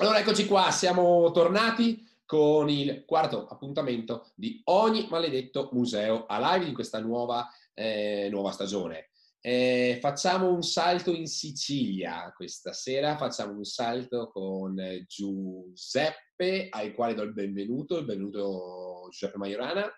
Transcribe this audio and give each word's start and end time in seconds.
Allora 0.00 0.20
eccoci 0.20 0.46
qua, 0.46 0.70
siamo 0.70 1.28
tornati 1.32 2.08
con 2.24 2.68
il 2.68 3.04
quarto 3.04 3.48
appuntamento 3.48 4.30
di 4.36 4.60
ogni 4.66 5.08
maledetto 5.10 5.70
museo 5.72 6.24
a 6.26 6.38
live 6.52 6.66
di 6.66 6.72
questa 6.72 7.00
nuova, 7.00 7.50
eh, 7.74 8.28
nuova 8.30 8.52
stagione. 8.52 9.10
Eh, 9.40 9.98
facciamo 10.00 10.52
un 10.52 10.62
salto 10.62 11.10
in 11.10 11.26
Sicilia 11.26 12.32
questa 12.32 12.72
sera, 12.72 13.16
facciamo 13.16 13.54
un 13.54 13.64
salto 13.64 14.30
con 14.30 14.76
Giuseppe, 15.08 16.68
al 16.70 16.94
quale 16.94 17.14
do 17.14 17.22
il 17.22 17.32
benvenuto, 17.32 17.98
il 17.98 18.04
benvenuto 18.04 19.08
Giuseppe 19.10 19.36
Maiorana. 19.36 19.92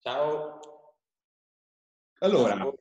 Ciao. 0.00 0.58
Allora, 2.18 2.74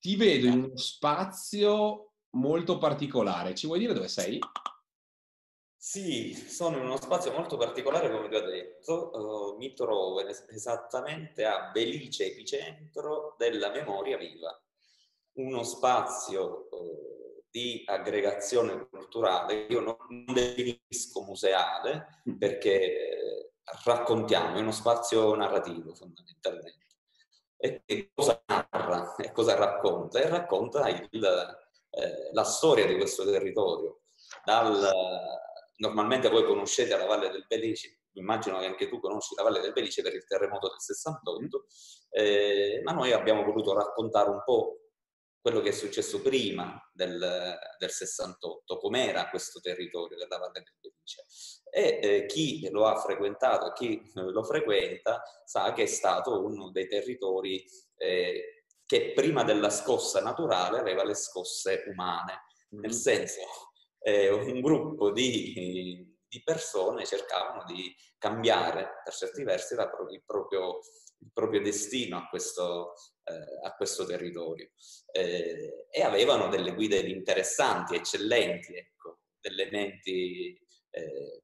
ti 0.00 0.16
vedo 0.16 0.46
in 0.48 0.64
uno 0.64 0.76
spazio 0.76 2.14
molto 2.30 2.78
particolare, 2.78 3.54
ci 3.54 3.68
vuoi 3.68 3.78
dire 3.78 3.92
dove 3.92 4.08
sei? 4.08 4.40
Sì, 5.86 6.32
sono 6.32 6.78
in 6.78 6.84
uno 6.84 6.96
spazio 6.96 7.30
molto 7.30 7.58
particolare, 7.58 8.10
come 8.10 8.30
ti 8.30 8.36
ho 8.36 8.40
detto, 8.40 9.10
uh, 9.52 9.56
mi 9.58 9.74
trovo 9.74 10.26
esattamente 10.26 11.44
a 11.44 11.68
Belice, 11.72 12.24
epicentro 12.24 13.34
della 13.36 13.70
memoria 13.70 14.16
viva, 14.16 14.58
uno 15.34 15.62
spazio 15.62 16.68
uh, 16.70 17.44
di 17.50 17.82
aggregazione 17.84 18.88
culturale, 18.88 19.66
io 19.68 19.80
non 19.80 20.24
definisco 20.32 21.20
museale 21.20 22.22
mm. 22.30 22.38
perché 22.38 22.80
eh, 22.80 23.52
raccontiamo, 23.84 24.56
è 24.56 24.60
uno 24.60 24.72
spazio 24.72 25.34
narrativo 25.34 25.94
fondamentalmente. 25.94 26.86
E 27.58 27.82
che 27.84 28.10
cosa 28.14 28.42
narra 28.46 29.16
e 29.16 29.32
cosa 29.32 29.54
racconta? 29.54 30.18
E 30.18 30.28
racconta 30.30 30.88
il, 30.88 31.24
eh, 31.90 32.30
la 32.32 32.44
storia 32.44 32.86
di 32.86 32.96
questo 32.96 33.30
territorio, 33.30 34.00
dal 34.46 35.42
normalmente 35.76 36.28
voi 36.28 36.44
conoscete 36.44 36.96
la 36.96 37.06
Valle 37.06 37.30
del 37.30 37.46
Belice, 37.46 38.00
immagino 38.12 38.58
che 38.58 38.66
anche 38.66 38.88
tu 38.88 39.00
conosci 39.00 39.34
la 39.34 39.42
Valle 39.42 39.60
del 39.60 39.72
Belice 39.72 40.02
per 40.02 40.14
il 40.14 40.24
terremoto 40.26 40.68
del 40.68 40.80
68, 40.80 41.66
eh, 42.10 42.80
ma 42.84 42.92
noi 42.92 43.12
abbiamo 43.12 43.42
voluto 43.42 43.74
raccontare 43.74 44.30
un 44.30 44.42
po' 44.44 44.78
quello 45.40 45.60
che 45.60 45.70
è 45.70 45.72
successo 45.72 46.22
prima 46.22 46.80
del, 46.92 47.18
del 47.78 47.90
68, 47.90 48.78
com'era 48.78 49.28
questo 49.28 49.60
territorio 49.60 50.16
della 50.16 50.38
Valle 50.38 50.62
del 50.62 50.74
Belice. 50.80 51.24
E 51.68 52.00
eh, 52.02 52.26
chi 52.26 52.68
lo 52.70 52.86
ha 52.86 52.96
frequentato, 52.96 53.72
chi 53.72 54.10
lo 54.14 54.42
frequenta, 54.42 55.22
sa 55.44 55.72
che 55.74 55.82
è 55.82 55.86
stato 55.86 56.42
uno 56.42 56.70
dei 56.70 56.86
territori 56.86 57.62
eh, 57.96 58.64
che 58.86 59.12
prima 59.12 59.44
della 59.44 59.70
scossa 59.70 60.22
naturale 60.22 60.78
aveva 60.78 61.04
le 61.04 61.14
scosse 61.14 61.84
umane, 61.88 62.44
nel 62.70 62.90
mm. 62.90 62.94
senso 62.94 63.40
eh, 64.04 64.30
un 64.30 64.60
gruppo 64.60 65.10
di, 65.10 66.14
di, 66.28 66.42
persone 66.42 67.06
cercavano 67.06 67.64
di 67.64 67.94
cambiare 68.18 69.00
per 69.02 69.14
certi 69.14 69.42
versi 69.44 69.74
la, 69.74 69.90
il, 70.10 70.22
proprio, 70.26 70.80
il, 71.20 71.30
proprio, 71.32 71.62
destino 71.62 72.18
a 72.18 72.28
questo, 72.28 72.92
eh, 73.24 73.66
a 73.66 73.74
questo 73.74 74.04
territorio. 74.04 74.68
Eh, 75.10 75.86
e 75.90 76.02
avevano 76.02 76.48
delle 76.48 76.74
guide 76.74 76.98
interessanti, 76.98 77.94
eccellenti, 77.94 78.74
ecco, 78.74 79.20
delle 79.40 79.70
menti 79.70 80.54
eh, 80.90 81.42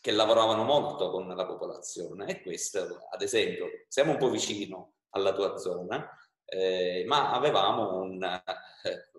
che 0.00 0.10
lavoravano 0.12 0.64
molto 0.64 1.10
con 1.10 1.28
la 1.28 1.46
popolazione. 1.46 2.26
E 2.26 2.42
questo, 2.42 3.06
ad 3.10 3.20
esempio, 3.20 3.66
siamo 3.88 4.12
un 4.12 4.18
po' 4.18 4.30
vicino 4.30 4.94
alla 5.10 5.34
tua 5.34 5.58
zona, 5.58 6.08
eh, 6.46 7.04
ma 7.06 7.32
avevamo 7.32 8.00
un, 8.00 8.22
eh, 8.22 9.10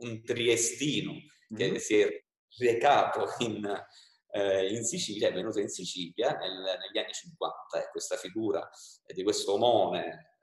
un 0.00 0.24
triestino 0.24 1.12
che 1.54 1.70
mm. 1.70 1.74
si 1.76 2.00
è 2.00 2.24
recato 2.58 3.26
in, 3.38 3.64
eh, 4.32 4.74
in, 4.74 4.84
Sicilia, 4.84 5.28
è 5.28 5.32
venuto 5.32 5.60
in 5.60 5.68
Sicilia 5.68 6.36
nel, 6.36 6.62
negli 6.78 6.98
anni 6.98 7.12
50 7.12 7.82
e 7.82 7.90
questa 7.90 8.16
figura 8.16 8.68
di 9.06 9.22
questo 9.22 9.54
omone, 9.54 10.36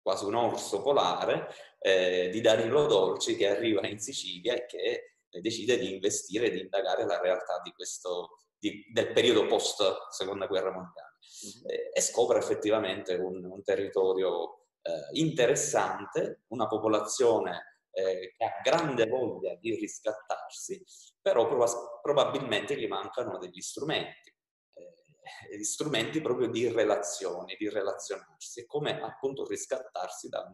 quasi 0.00 0.24
un 0.24 0.34
orso 0.34 0.82
polare, 0.82 1.48
eh, 1.78 2.28
di 2.30 2.40
Danilo 2.40 2.86
Dolci 2.86 3.36
che 3.36 3.48
arriva 3.48 3.86
in 3.86 3.98
Sicilia 3.98 4.54
e 4.54 4.66
che 4.66 5.16
decide 5.40 5.78
di 5.78 5.92
investire 5.92 6.46
e 6.46 6.50
di 6.50 6.60
indagare 6.60 7.06
la 7.06 7.20
realtà 7.20 7.60
di 7.62 7.72
questo, 7.72 8.38
di, 8.58 8.84
del 8.92 9.12
periodo 9.12 9.46
post 9.46 9.82
seconda 10.10 10.46
guerra 10.46 10.72
mondiale 10.72 11.16
mm-hmm. 11.46 11.70
eh, 11.70 11.90
e 11.94 12.00
scopre 12.00 12.38
effettivamente 12.38 13.14
un, 13.14 13.44
un 13.44 13.62
territorio 13.62 14.66
eh, 14.82 15.18
interessante, 15.18 16.42
una 16.48 16.66
popolazione 16.66 17.71
eh, 17.92 18.34
che 18.36 18.44
ha 18.44 18.60
grande 18.62 19.06
voglia 19.06 19.54
di 19.56 19.74
riscattarsi, 19.74 20.84
però 21.20 21.46
prov- 21.46 22.00
probabilmente 22.00 22.76
gli 22.76 22.86
mancano 22.86 23.38
degli 23.38 23.60
strumenti, 23.60 24.34
eh, 24.74 25.64
strumenti 25.64 26.20
proprio 26.20 26.48
di 26.48 26.68
relazione, 26.68 27.56
di 27.58 27.68
relazionarsi, 27.68 28.66
come 28.66 29.00
appunto 29.00 29.46
riscattarsi 29.46 30.28
da, 30.28 30.50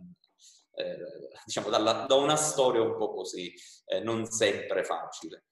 eh, 0.75 1.29
diciamo 1.45 1.71
dalla, 1.71 2.07
da, 2.07 2.15
una 2.15 2.37
storia 2.37 2.83
un 2.83 2.97
po' 2.97 3.13
così, 3.15 3.53
eh, 3.87 4.01
non 4.01 4.27
sempre 4.27 4.85
facile. 4.85 5.45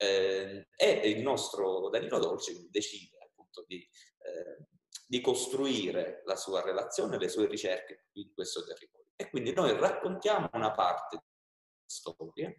Eh, 0.00 0.68
e 0.76 0.90
il 1.10 1.22
nostro 1.22 1.88
Danilo 1.90 2.20
Dolci 2.20 2.68
decide 2.70 3.18
appunto 3.20 3.64
di 3.66 3.84
eh, 4.20 4.68
di 5.08 5.22
costruire 5.22 6.22
la 6.26 6.36
sua 6.36 6.60
relazione, 6.60 7.16
le 7.18 7.30
sue 7.30 7.46
ricerche 7.46 8.08
in 8.12 8.30
questo 8.34 8.62
territorio. 8.62 8.97
E 9.20 9.30
quindi 9.30 9.52
noi 9.52 9.76
raccontiamo 9.76 10.48
una 10.52 10.70
parte 10.70 11.16
della 11.16 11.84
storia, 11.84 12.54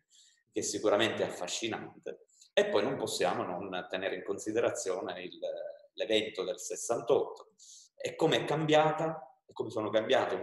che 0.51 0.61
sicuramente 0.61 1.23
è 1.23 1.27
affascinante, 1.27 2.25
e 2.51 2.67
poi 2.67 2.83
non 2.83 2.97
possiamo 2.97 3.43
non 3.43 3.87
tenere 3.89 4.15
in 4.15 4.23
considerazione 4.25 5.23
il, 5.23 5.39
l'evento 5.93 6.43
del 6.43 6.59
68 6.59 7.53
e 7.95 8.15
come 8.17 8.41
è 8.41 8.43
cambiata 8.43 9.41
e 9.45 9.53
come 9.53 9.69
sono 9.69 9.89
cambiati 9.89 10.35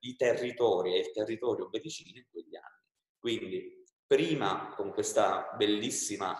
i 0.00 0.16
territori 0.16 0.94
e 0.94 0.98
il 0.98 1.10
territorio 1.12 1.70
beticino 1.70 2.18
in 2.18 2.26
quegli 2.30 2.54
anni. 2.54 2.82
Quindi 3.18 3.84
prima 4.06 4.74
con 4.76 4.92
questa 4.92 5.54
bellissima 5.56 6.38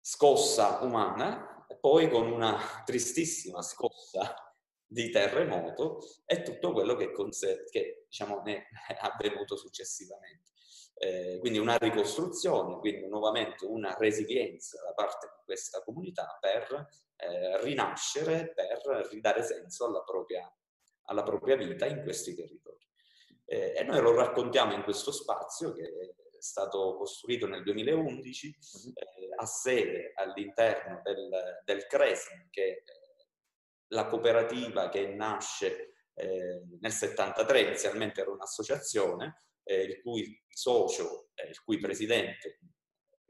scossa 0.00 0.80
umana, 0.82 1.64
poi 1.80 2.10
con 2.10 2.32
una 2.32 2.82
tristissima 2.84 3.62
scossa 3.62 4.47
di 4.90 5.10
terremoto 5.10 6.00
e 6.24 6.42
tutto 6.42 6.72
quello 6.72 6.96
che, 6.96 7.12
che 7.70 8.04
diciamo, 8.08 8.40
ne 8.42 8.68
è 8.88 8.96
avvenuto 8.98 9.56
successivamente. 9.56 10.50
Eh, 10.94 11.36
quindi 11.38 11.58
una 11.58 11.76
ricostruzione, 11.76 12.78
quindi 12.78 13.06
nuovamente 13.06 13.64
una 13.66 13.94
resilienza 13.96 14.82
da 14.82 14.92
parte 14.94 15.28
di 15.28 15.44
questa 15.44 15.80
comunità 15.84 16.36
per 16.40 16.88
eh, 17.16 17.60
rinascere, 17.62 18.52
per 18.52 19.08
ridare 19.10 19.44
senso 19.44 19.86
alla 19.86 20.02
propria, 20.02 20.52
alla 21.04 21.22
propria 21.22 21.54
vita 21.54 21.86
in 21.86 22.02
questi 22.02 22.34
territori. 22.34 22.84
Eh, 23.44 23.74
e 23.76 23.82
noi 23.84 24.00
lo 24.00 24.14
raccontiamo 24.14 24.72
in 24.72 24.82
questo 24.82 25.12
spazio 25.12 25.72
che 25.72 25.84
è 25.84 26.40
stato 26.40 26.96
costruito 26.96 27.46
nel 27.46 27.62
2011 27.62 28.46
mhm. 28.48 28.92
eh, 28.94 29.28
a 29.36 29.46
sede 29.46 30.12
all'interno 30.16 31.00
del, 31.04 31.62
del 31.64 31.86
CRESM, 31.86 32.48
che 32.50 32.82
la 33.88 34.06
cooperativa 34.06 34.88
che 34.88 35.06
nasce 35.08 35.94
eh, 36.14 36.62
nel 36.80 36.92
73, 36.92 37.60
inizialmente 37.62 38.20
era 38.20 38.30
un'associazione, 38.30 39.44
eh, 39.62 39.82
il 39.82 40.00
cui 40.02 40.42
socio, 40.48 41.28
eh, 41.34 41.48
il 41.48 41.62
cui 41.62 41.78
presidente 41.78 42.60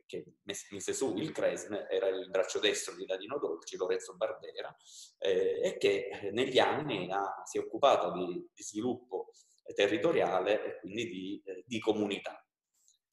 che 0.08 0.24
mise 0.70 0.94
su 0.94 1.14
il 1.16 1.32
CRESM 1.32 1.86
era 1.88 2.08
il 2.08 2.30
braccio 2.30 2.58
destro 2.58 2.94
di 2.94 3.04
Dadino 3.04 3.38
Dolci, 3.38 3.76
Lorenzo 3.76 4.16
Barbera, 4.16 4.74
eh, 5.18 5.60
e 5.62 5.76
che 5.76 6.30
negli 6.32 6.58
anni 6.58 7.10
ha, 7.12 7.42
si 7.44 7.58
è 7.58 7.60
occupato 7.60 8.12
di, 8.12 8.48
di, 8.54 8.62
sviluppo 8.62 9.32
territoriale 9.74 10.64
e 10.64 10.80
quindi 10.80 11.08
di, 11.08 11.42
eh, 11.44 11.62
di 11.66 11.78
comunità. 11.78 12.42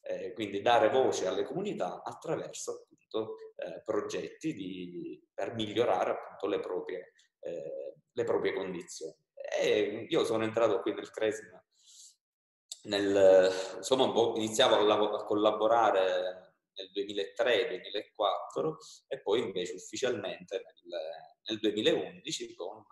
Eh, 0.01 0.31
quindi 0.33 0.61
dare 0.61 0.89
voce 0.89 1.27
alle 1.27 1.43
comunità 1.43 2.01
attraverso 2.01 2.83
appunto, 2.83 3.35
eh, 3.55 3.81
progetti 3.83 4.53
di, 4.53 5.21
per 5.33 5.53
migliorare 5.53 6.11
appunto 6.11 6.47
le 6.47 6.59
proprie 6.59 7.11
eh, 7.45 7.95
le 8.11 8.23
proprie 8.23 8.53
condizioni. 8.53 9.15
E 9.59 10.07
io 10.09 10.25
sono 10.25 10.43
entrato 10.43 10.81
qui 10.81 10.93
nel 10.93 11.11
Cresima, 11.11 11.63
nel, 12.83 13.51
insomma, 13.77 14.11
iniziavo 14.35 14.75
a, 14.75 15.25
collaborare 15.25 16.55
nel 16.75 16.91
2003-2004 16.93 18.75
e 19.07 19.21
poi 19.21 19.41
invece 19.41 19.73
ufficialmente 19.73 20.61
nel, 20.63 20.99
nel, 21.47 21.59
2011 21.59 22.55
con 22.55 22.83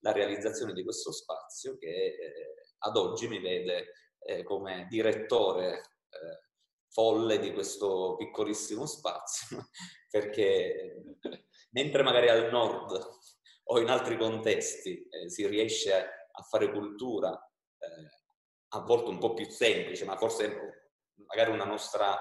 la 0.00 0.12
realizzazione 0.12 0.72
di 0.72 0.82
questo 0.82 1.12
spazio 1.12 1.76
che 1.76 1.88
eh, 1.88 2.64
ad 2.78 2.96
oggi 2.96 3.28
mi 3.28 3.40
vede 3.40 3.92
eh, 4.20 4.42
come 4.42 4.86
direttore 4.88 5.74
eh, 6.08 6.46
folle 6.88 7.38
di 7.38 7.52
questo 7.52 8.16
piccolissimo 8.16 8.86
spazio 8.86 9.68
perché 10.10 11.16
mentre 11.70 12.02
magari 12.02 12.28
al 12.28 12.50
nord 12.50 13.17
o 13.70 13.80
in 13.80 13.88
altri 13.88 14.16
contesti 14.16 15.06
eh, 15.08 15.28
si 15.28 15.46
riesce 15.46 15.92
a 15.92 16.42
fare 16.42 16.70
cultura 16.70 17.32
eh, 17.78 18.18
a 18.68 18.80
volte 18.80 19.10
un 19.10 19.18
po' 19.18 19.34
più 19.34 19.48
semplice, 19.50 20.04
ma 20.04 20.16
forse 20.16 20.92
magari 21.26 21.50
una 21.50 21.64
nostra, 21.64 22.18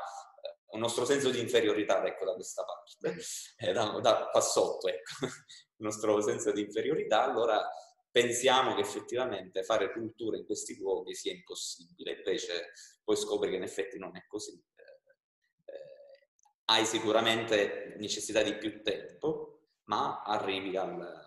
un 0.71 0.79
nostro 0.79 1.05
senso 1.05 1.29
di 1.29 1.39
inferiorità, 1.39 2.05
ecco, 2.05 2.25
da 2.25 2.33
questa 2.33 2.63
parte, 2.63 3.21
eh, 3.57 3.71
da, 3.71 3.99
da, 3.99 4.29
qua 4.29 4.41
sotto, 4.41 4.87
ecco, 4.87 5.11
il 5.25 5.85
nostro 5.85 6.21
senso 6.21 6.51
di 6.51 6.61
inferiorità, 6.61 7.23
allora 7.23 7.69
pensiamo 8.09 8.75
che 8.75 8.81
effettivamente 8.81 9.63
fare 9.63 9.91
cultura 9.91 10.37
in 10.37 10.45
questi 10.45 10.77
luoghi 10.77 11.13
sia 11.13 11.33
impossibile, 11.33 12.13
invece 12.13 12.71
poi 13.03 13.15
scopri 13.15 13.49
che 13.49 13.55
in 13.57 13.63
effetti 13.63 13.97
non 13.97 14.15
è 14.15 14.25
così. 14.27 14.53
Eh, 14.53 15.71
eh, 15.71 16.29
hai 16.65 16.85
sicuramente 16.85 17.95
necessità 17.97 18.41
di 18.41 18.55
più 18.57 18.81
tempo, 18.81 19.69
ma 19.83 20.23
arrivi 20.23 20.75
al, 20.75 21.26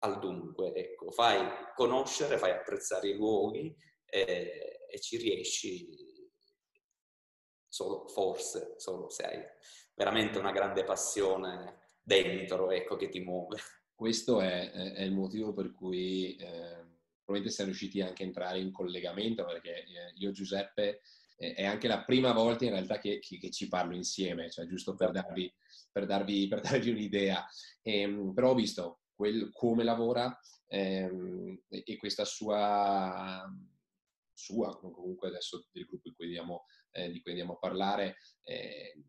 al 0.00 0.18
dunque, 0.18 0.72
ecco, 0.74 1.10
fai 1.10 1.46
conoscere, 1.74 2.38
fai 2.38 2.52
apprezzare 2.52 3.08
i 3.08 3.14
luoghi 3.16 3.74
e, 4.04 4.86
e 4.88 5.00
ci 5.00 5.16
riesci 5.16 5.88
solo, 7.68 8.06
forse, 8.08 8.74
solo 8.76 9.08
se 9.08 9.22
hai 9.24 9.42
veramente 9.94 10.38
una 10.38 10.52
grande 10.52 10.84
passione 10.84 11.80
dentro, 12.02 12.70
ecco, 12.70 12.96
che 12.96 13.08
ti 13.08 13.20
muove 13.20 13.58
questo 13.96 14.42
è, 14.42 14.70
è, 14.70 15.02
il 15.02 15.12
motivo 15.12 15.54
per 15.54 15.72
cui 15.72 16.36
eh, 16.36 16.84
probabilmente 17.24 17.50
siamo 17.50 17.70
riusciti 17.70 18.02
anche 18.02 18.22
a 18.22 18.26
entrare 18.26 18.60
in 18.60 18.70
collegamento, 18.70 19.44
perché 19.46 19.84
eh, 19.84 20.12
io 20.16 20.32
Giuseppe 20.32 21.00
eh, 21.38 21.54
è 21.54 21.64
anche 21.64 21.88
la 21.88 22.04
prima 22.04 22.32
volta 22.32 22.66
in 22.66 22.72
realtà 22.72 22.98
che, 22.98 23.18
che, 23.20 23.38
che 23.38 23.50
ci 23.50 23.68
parlo 23.68 23.96
insieme, 23.96 24.50
cioè 24.50 24.66
giusto 24.66 24.94
per 24.94 25.12
darvi, 25.12 25.52
per 25.90 26.04
darvi, 26.04 26.46
per 26.46 26.60
darvi 26.60 26.90
un'idea. 26.90 27.44
E, 27.80 28.00
ehm, 28.00 28.34
però 28.34 28.50
ho 28.50 28.54
visto 28.54 29.00
quel, 29.16 29.50
come 29.52 29.82
lavora 29.82 30.38
ehm, 30.68 31.62
e 31.68 31.96
questa 31.96 32.24
sua, 32.24 33.44
sua, 34.32 34.78
comunque 34.78 35.28
adesso 35.28 35.66
del 35.72 35.86
gruppo 35.86 36.08
di 36.08 36.14
cui 36.14 36.26
andiamo, 36.26 36.64
eh, 36.92 37.10
di 37.10 37.20
cui 37.22 37.32
andiamo 37.32 37.54
a 37.54 37.58
parlare, 37.58 38.16
eh, 38.44 39.02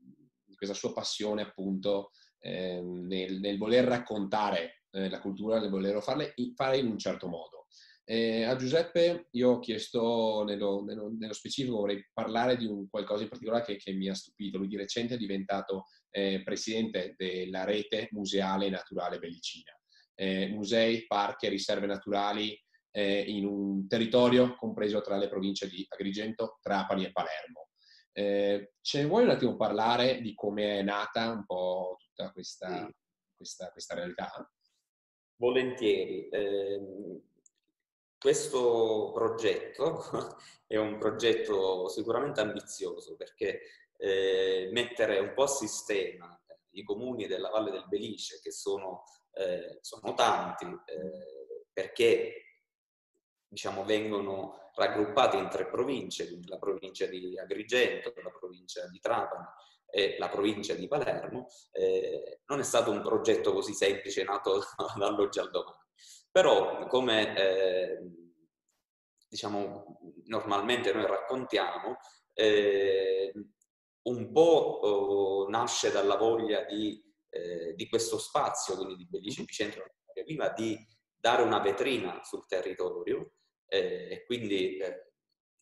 questa 0.56 0.74
sua 0.74 0.94
passione 0.94 1.44
appunto 1.44 2.12
eh, 2.40 2.82
nel, 2.82 3.40
nel, 3.40 3.58
voler 3.58 3.86
raccontare 3.86 4.84
eh, 4.92 5.10
la 5.10 5.20
cultura, 5.20 5.60
nel 5.60 5.70
voler 5.70 6.02
farle, 6.02 6.34
fare 6.56 6.78
in 6.78 6.88
un 6.88 6.98
certo 6.98 7.28
modo. 7.28 7.68
Eh, 8.10 8.44
a 8.44 8.56
Giuseppe 8.56 9.28
io 9.32 9.50
ho 9.50 9.60
chiesto, 9.60 10.46
nello, 10.46 10.82
nello, 10.82 11.10
nello, 11.10 11.34
specifico, 11.34 11.80
vorrei 11.80 12.08
parlare 12.14 12.56
di 12.56 12.66
un 12.66 12.90
qualcosa 12.90 13.24
in 13.24 13.30
particolare 13.30 13.66
che, 13.66 13.76
che 13.76 13.92
mi 13.92 14.08
ha 14.08 14.16
stupito. 14.16 14.58
Lui 14.58 14.68
di 14.68 14.78
recente 14.78 15.16
è 15.16 15.18
diventato 15.18 15.88
eh, 16.10 16.42
presidente 16.42 17.16
della 17.18 17.66
rete 17.66 18.08
museale 18.12 18.70
naturale 18.70 19.20
bellicina. 19.20 19.77
Eh, 20.20 20.48
musei, 20.48 21.06
parchi 21.06 21.46
e 21.46 21.50
riserve 21.50 21.86
naturali 21.86 22.60
eh, 22.92 23.22
in 23.22 23.46
un 23.46 23.88
territorio 23.88 24.56
compreso 24.56 25.02
tra 25.02 25.16
le 25.16 25.30
province 25.30 25.70
di 25.70 25.86
Agrigento, 25.88 26.58
Trapani 26.60 27.06
e 27.06 27.12
Palermo. 27.12 27.70
Eh, 28.12 28.74
ce 28.82 29.02
ne 29.02 29.08
vuoi 29.08 29.24
un 29.24 29.30
attimo 29.30 29.56
parlare 29.56 30.22
di 30.22 30.34
come 30.34 30.80
è 30.80 30.82
nata 30.82 31.30
un 31.30 31.46
po' 31.46 31.98
tutta 32.00 32.32
questa, 32.32 32.88
sì. 32.88 32.96
questa, 33.36 33.72
questa 33.72 33.94
realtà? 33.94 34.52
Volentieri. 35.36 36.28
Eh, 36.30 37.22
questo 38.18 39.12
progetto 39.14 40.02
è 40.66 40.78
un 40.78 40.98
progetto 40.98 41.88
sicuramente 41.90 42.42
ambizioso 42.42 43.16
perché 43.16 43.62
eh, 43.98 44.70
mettere 44.72 45.20
un 45.20 45.34
po' 45.36 45.44
a 45.44 45.48
sistema 45.48 46.42
i 46.72 46.84
comuni 46.84 47.28
della 47.28 47.50
Valle 47.50 47.72
del 47.72 47.88
Belice, 47.88 48.40
che 48.42 48.52
sono, 48.52 49.04
eh, 49.38 49.78
sono 49.82 50.14
tanti, 50.14 50.66
eh, 50.66 51.66
perché 51.72 52.48
diciamo, 53.48 53.84
vengono 53.86 54.72
raggruppati 54.76 55.38
in 55.38 55.50
tre 55.50 55.68
province, 55.68 56.28
quindi 56.28 56.48
la 56.48 56.58
provincia 56.58 57.06
di 57.06 57.38
Agrigento, 57.40 58.14
la 58.22 58.32
provincia 58.32 58.88
di 58.88 59.00
Trapani 59.00 59.46
e 59.90 60.16
la 60.20 60.30
provincia 60.30 60.74
di 60.74 60.88
Palermo, 60.88 61.48
eh, 61.72 62.42
non 62.48 62.60
è 62.60 62.64
stato 62.64 62.92
un 62.92 63.02
progetto 63.02 63.54
così 63.54 63.74
semplice 63.74 64.24
nato 64.24 64.62
dall'oggi 64.98 65.40
al 65.40 65.50
domani. 65.50 65.78
Però, 66.32 66.86
come 66.88 67.36
eh, 67.38 68.00
diciamo, 69.28 70.00
normalmente 70.26 70.94
noi 70.94 71.08
raccontiamo, 71.08 71.98
eh, 72.34 73.34
un 74.04 74.32
po' 74.32 74.80
oh, 74.84 75.50
nasce 75.50 75.92
dalla 75.92 76.16
voglia 76.16 76.64
di, 76.66 77.02
eh, 77.30 77.74
di, 77.76 77.88
questo 77.90 78.18
spazio, 78.18 78.76
quindi 78.76 78.96
di 78.96 79.08
Bellice 79.08 79.42
Epicentro 79.42 79.86
Viva, 80.26 80.50
di 80.50 80.78
dare 81.16 81.44
una 81.44 81.60
vetrina 81.60 82.22
sul 82.24 82.46
territorio 82.48 83.34
eh, 83.68 84.08
e 84.12 84.26
quindi 84.26 84.78
eh, 84.78 85.12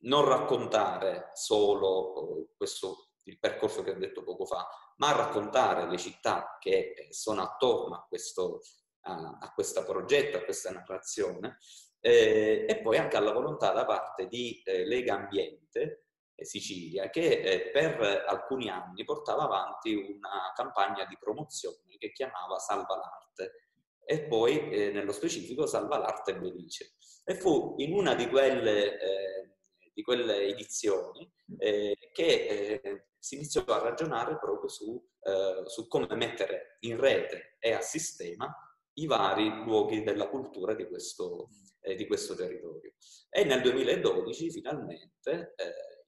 non 0.04 0.26
raccontare 0.26 1.32
solo 1.34 1.88
oh, 1.88 2.48
questo, 2.56 3.10
il 3.24 3.40
percorso 3.40 3.84
che 3.84 3.92
ho 3.92 3.98
detto 3.98 4.24
poco 4.24 4.46
fa, 4.46 4.68
ma 4.98 5.12
raccontare 5.12 5.90
le 5.90 5.98
città 5.98 6.58
che 6.60 6.94
eh, 6.96 7.08
sono 7.14 7.42
attorno 7.42 7.96
a 7.96 8.06
questo, 8.08 8.62
a, 9.02 9.38
a 9.40 9.54
questo 9.54 9.84
progetto, 9.84 10.38
a 10.38 10.44
questa 10.44 10.72
narrazione, 10.72 11.58
eh, 12.00 12.66
e 12.68 12.82
poi 12.82 12.98
anche 12.98 13.18
alla 13.18 13.34
volontà 13.34 13.72
da 13.72 13.86
parte 13.86 14.28
di 14.28 14.62
eh, 14.64 14.86
Lega 14.86 15.16
Ambiente 15.16 15.82
eh, 15.82 16.05
Sicilia, 16.44 17.10
che 17.10 17.40
eh, 17.40 17.70
per 17.72 18.26
alcuni 18.28 18.70
anni 18.70 19.04
portava 19.06 19.44
avanti 19.44 19.94
una 19.94 20.52
campagna 20.56 21.06
di 21.06 21.18
promozione 21.18 21.96
che 21.98 22.12
chiamava 22.12 22.58
Salva 22.60 22.98
l'Arte 22.98 23.70
e 24.04 24.28
poi 24.28 24.70
eh, 24.70 24.92
nello 24.92 25.12
specifico 25.12 25.66
Salva 25.66 25.98
l'Arte 25.98 26.38
Belice. 26.38 26.96
E 27.24 27.36
fu 27.36 27.76
in 27.78 27.94
una 27.94 28.14
di 28.14 28.28
quelle, 28.28 29.00
eh, 29.00 29.56
di 29.94 30.04
quelle 30.04 30.48
edizioni 30.48 31.32
eh, 31.58 31.98
che 32.12 32.82
eh, 32.82 33.08
si 33.18 33.36
iniziò 33.36 33.64
a 33.66 33.80
ragionare 33.80 34.38
proprio 34.38 34.70
su, 34.70 35.04
eh, 35.22 35.64
su, 35.66 35.88
come 35.88 36.14
mettere 36.16 36.78
in 36.82 37.00
rete 37.00 37.56
e 37.60 37.74
a 37.74 37.82
sistema 37.82 38.54
i 38.98 39.08
vari 39.08 39.50
luoghi 39.64 40.04
della 40.04 40.30
cultura 40.30 40.76
di 40.76 40.88
questo, 40.88 41.50
eh, 41.82 41.96
di 41.96 42.06
questo 42.06 42.36
territorio. 42.36 42.94
E 43.30 43.44
nel 43.44 43.62
2012 43.62 44.52
finalmente, 44.52 45.56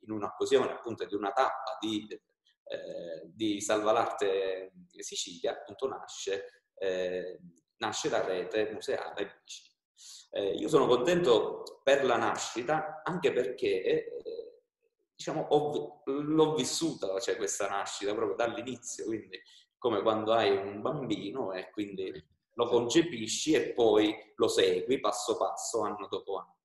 in 0.07 0.13
un'occasione 0.13 0.71
appunto 0.71 1.05
di 1.05 1.13
una 1.13 1.31
tappa 1.31 1.77
di, 1.79 2.07
di 3.25 3.61
Salva 3.61 3.91
l'Arte 3.91 4.73
Sicilia, 4.99 5.51
appunto 5.51 5.87
nasce 5.87 6.65
nasce 7.77 8.09
la 8.09 8.23
rete 8.23 8.71
museale 8.71 9.39
vicina. 9.41 9.75
Eh, 10.31 10.53
io 10.55 10.67
sono 10.67 10.87
contento 10.87 11.81
per 11.83 12.05
la 12.05 12.17
nascita 12.17 13.01
anche 13.03 13.31
perché 13.31 13.83
eh, 13.83 14.61
diciamo, 15.15 15.41
ho, 15.41 16.01
l'ho 16.05 16.53
vissuta 16.53 17.19
cioè, 17.19 17.37
questa 17.37 17.67
nascita 17.67 18.13
proprio 18.13 18.35
dall'inizio, 18.35 19.05
quindi 19.05 19.39
come 19.77 20.01
quando 20.01 20.33
hai 20.33 20.55
un 20.55 20.81
bambino 20.81 21.53
e 21.53 21.71
quindi 21.71 22.11
lo 22.53 22.67
concepisci 22.67 23.53
e 23.53 23.73
poi 23.73 24.15
lo 24.35 24.47
segui 24.47 24.99
passo 24.99 25.37
passo, 25.37 25.81
anno 25.81 26.07
dopo 26.07 26.37
anno. 26.37 26.56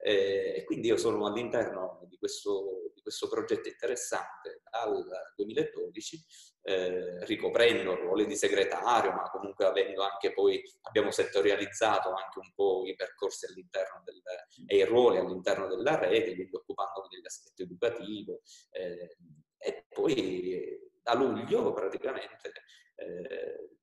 Eh, 0.00 0.54
e 0.56 0.64
quindi 0.64 0.88
io 0.88 0.96
sono 0.96 1.26
all'interno 1.26 2.06
di 2.08 2.16
questo, 2.18 2.92
di 2.94 3.02
questo 3.02 3.28
progetto 3.28 3.68
interessante 3.68 4.62
dal 4.70 5.04
2012, 5.36 6.24
eh, 6.62 7.24
ricoprendo 7.24 7.92
il 7.92 7.98
ruolo 7.98 8.24
di 8.24 8.36
segretario, 8.36 9.12
ma 9.12 9.28
comunque 9.30 9.66
avendo 9.66 10.02
anche 10.02 10.32
poi, 10.32 10.62
abbiamo 10.82 11.10
settorializzato 11.10 12.10
anche 12.10 12.38
un 12.38 12.52
po' 12.54 12.84
i 12.86 12.94
percorsi 12.94 13.46
all'interno 13.46 14.02
del, 14.04 14.22
e 14.66 14.76
i 14.76 14.84
ruoli 14.84 15.18
all'interno 15.18 15.66
della 15.66 15.98
rete, 15.98 16.34
quindi 16.34 16.54
occupandomi 16.54 17.08
dell'aspetto 17.10 17.62
educativo. 17.62 18.42
Eh, 18.70 19.16
e 19.60 19.86
poi 19.88 20.78
da 21.02 21.14
luglio 21.14 21.72
praticamente 21.72 22.52
eh, 22.96 23.77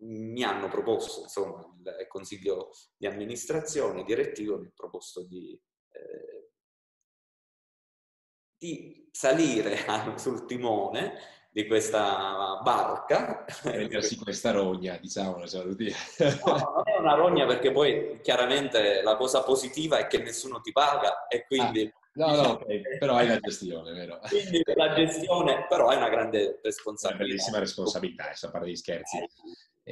mi 0.00 0.42
hanno 0.42 0.68
proposto, 0.68 1.22
insomma, 1.22 1.60
il 2.00 2.06
consiglio 2.08 2.70
di 2.96 3.06
amministrazione 3.06 4.04
direttivo 4.04 4.58
mi 4.58 4.66
ha 4.66 4.72
proposto 4.74 5.24
di, 5.24 5.58
eh, 5.90 6.50
di 8.56 9.08
salire 9.10 9.76
sul 10.16 10.46
timone 10.46 11.38
di 11.52 11.66
questa 11.66 12.60
barca. 12.62 13.44
Prendersi 13.62 14.16
questa 14.22 14.52
rogna, 14.52 14.96
diciamo, 14.96 15.46
cioè, 15.46 15.64
no, 15.64 15.74
non 15.74 16.82
è 16.84 16.98
una 16.98 17.14
rogna 17.14 17.46
perché 17.46 17.72
poi 17.72 18.20
chiaramente 18.22 19.02
la 19.02 19.16
cosa 19.16 19.42
positiva 19.42 19.98
è 19.98 20.06
che 20.06 20.18
nessuno 20.18 20.60
ti 20.60 20.72
paga 20.72 21.26
e 21.26 21.44
quindi... 21.46 21.82
Ah. 21.82 21.98
No, 22.12 22.26
no, 22.26 22.32
diciamo 22.32 22.52
okay. 22.54 22.98
però 22.98 23.14
hai 23.14 23.28
la 23.28 23.38
gestione, 23.38 23.92
vero? 23.92 24.18
Quindi 24.28 24.62
la 24.74 24.92
gestione, 24.94 25.66
però 25.68 25.90
è 25.90 25.96
una 25.96 26.08
grande 26.08 26.58
responsabilità. 26.60 27.22
Una 27.22 27.24
bellissima 27.24 27.58
responsabilità, 27.60 28.24
adesso 28.24 28.46
a 28.48 28.50
parte 28.50 28.66
di 28.66 28.76
scherzi. 28.76 29.18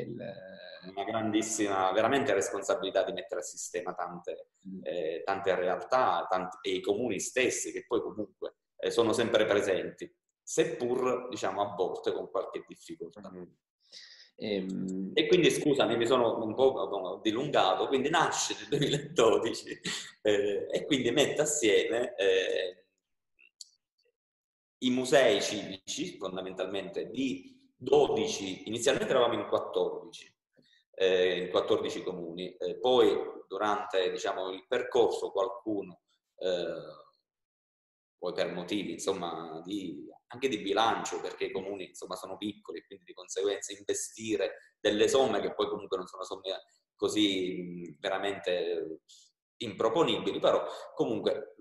Il... 0.00 0.56
Una 0.94 1.04
grandissima, 1.04 1.90
veramente 1.90 2.32
responsabilità 2.32 3.02
di 3.02 3.12
mettere 3.12 3.40
a 3.40 3.42
sistema 3.42 3.94
tante, 3.94 4.52
mm. 4.66 4.80
eh, 4.84 5.22
tante 5.24 5.54
realtà 5.56 6.24
tanti, 6.30 6.56
e 6.62 6.76
i 6.76 6.80
comuni 6.80 7.18
stessi 7.18 7.72
che 7.72 7.84
poi 7.84 8.00
comunque 8.00 8.54
eh, 8.76 8.90
sono 8.90 9.12
sempre 9.12 9.44
presenti, 9.44 10.10
seppur 10.40 11.28
diciamo 11.28 11.62
a 11.62 11.74
volte 11.74 12.12
con 12.12 12.30
qualche 12.30 12.64
difficoltà. 12.66 13.28
Mm. 13.28 13.42
Ehm... 14.36 15.10
E 15.14 15.26
quindi 15.26 15.50
scusami, 15.50 15.96
mi 15.96 16.06
sono 16.06 16.42
un 16.44 16.54
po' 16.54 17.20
dilungato, 17.22 17.88
quindi 17.88 18.08
nasce 18.08 18.54
nel 18.70 18.78
2012 18.78 19.80
eh, 20.22 20.66
e 20.70 20.84
quindi 20.86 21.10
mette 21.10 21.42
assieme 21.42 22.14
eh, 22.14 22.84
i 24.78 24.90
musei 24.90 25.42
civici, 25.42 26.16
fondamentalmente, 26.18 27.10
di 27.10 27.57
12, 27.80 28.68
inizialmente 28.68 29.10
eravamo 29.10 29.34
in 29.34 29.46
14, 29.46 30.36
eh, 30.94 31.44
in 31.44 31.50
14 31.50 32.02
comuni, 32.02 32.54
eh, 32.56 32.78
poi 32.78 33.16
durante 33.46 34.10
diciamo, 34.10 34.50
il 34.50 34.66
percorso 34.66 35.30
qualcuno, 35.30 36.00
eh, 36.36 37.06
poi 38.18 38.32
per 38.32 38.52
motivi 38.52 38.92
insomma, 38.92 39.62
di, 39.64 40.04
anche 40.28 40.48
di 40.48 40.58
bilancio, 40.58 41.20
perché 41.20 41.44
i 41.44 41.52
comuni 41.52 41.86
insomma, 41.86 42.16
sono 42.16 42.36
piccoli 42.36 42.80
e 42.80 42.86
quindi 42.86 43.04
di 43.04 43.14
conseguenza 43.14 43.72
investire 43.72 44.74
delle 44.80 45.08
somme 45.08 45.40
che 45.40 45.54
poi 45.54 45.68
comunque 45.68 45.96
non 45.96 46.06
sono 46.06 46.24
somme 46.24 46.64
così 46.96 47.96
veramente 48.00 49.02
improponibili, 49.58 50.40
però 50.40 50.64
comunque 50.94 51.54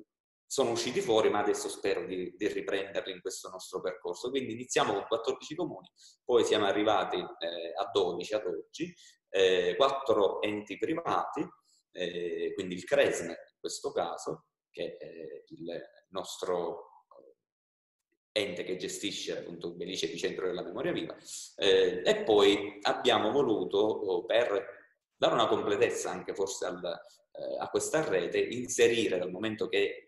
sono 0.47 0.71
usciti 0.71 1.01
fuori, 1.01 1.29
ma 1.29 1.39
adesso 1.39 1.67
spero 1.67 2.05
di, 2.05 2.33
di, 2.35 2.47
riprenderli 2.47 3.11
in 3.11 3.21
questo 3.21 3.49
nostro 3.49 3.81
percorso. 3.81 4.29
Quindi 4.29 4.53
iniziamo 4.53 4.93
con 4.93 5.05
14 5.07 5.55
comuni, 5.55 5.87
poi 6.23 6.45
siamo 6.45 6.65
arrivati 6.65 7.17
eh, 7.17 7.73
a 7.75 7.89
12 7.91 8.33
ad 8.33 8.45
oggi, 8.45 8.93
eh, 9.29 9.75
4 9.75 10.41
enti 10.41 10.77
privati, 10.77 11.45
eh, 11.91 12.53
quindi 12.55 12.75
il 12.75 12.85
Cresme 12.85 13.31
in 13.31 13.59
questo 13.59 13.91
caso, 13.91 14.47
che 14.71 14.95
è 14.97 15.43
il 15.49 15.81
nostro 16.09 16.87
ente 18.31 18.63
che 18.63 18.77
gestisce 18.77 19.39
appunto 19.39 19.73
Belice 19.73 20.05
Epicentro 20.05 20.45
della 20.45 20.63
Memoria 20.63 20.91
Viva, 20.91 21.17
eh, 21.55 22.03
e 22.05 22.23
poi 22.23 22.77
abbiamo 22.83 23.31
voluto, 23.31 24.23
per 24.25 24.75
dare 25.17 25.33
una 25.33 25.47
completezza 25.47 26.11
anche 26.11 26.35
forse 26.35 26.65
al, 26.67 26.83
eh, 26.85 27.57
a 27.59 27.67
questa 27.69 28.07
rete, 28.07 28.39
inserire 28.39 29.17
dal 29.17 29.31
momento 29.31 29.67
che 29.67 30.03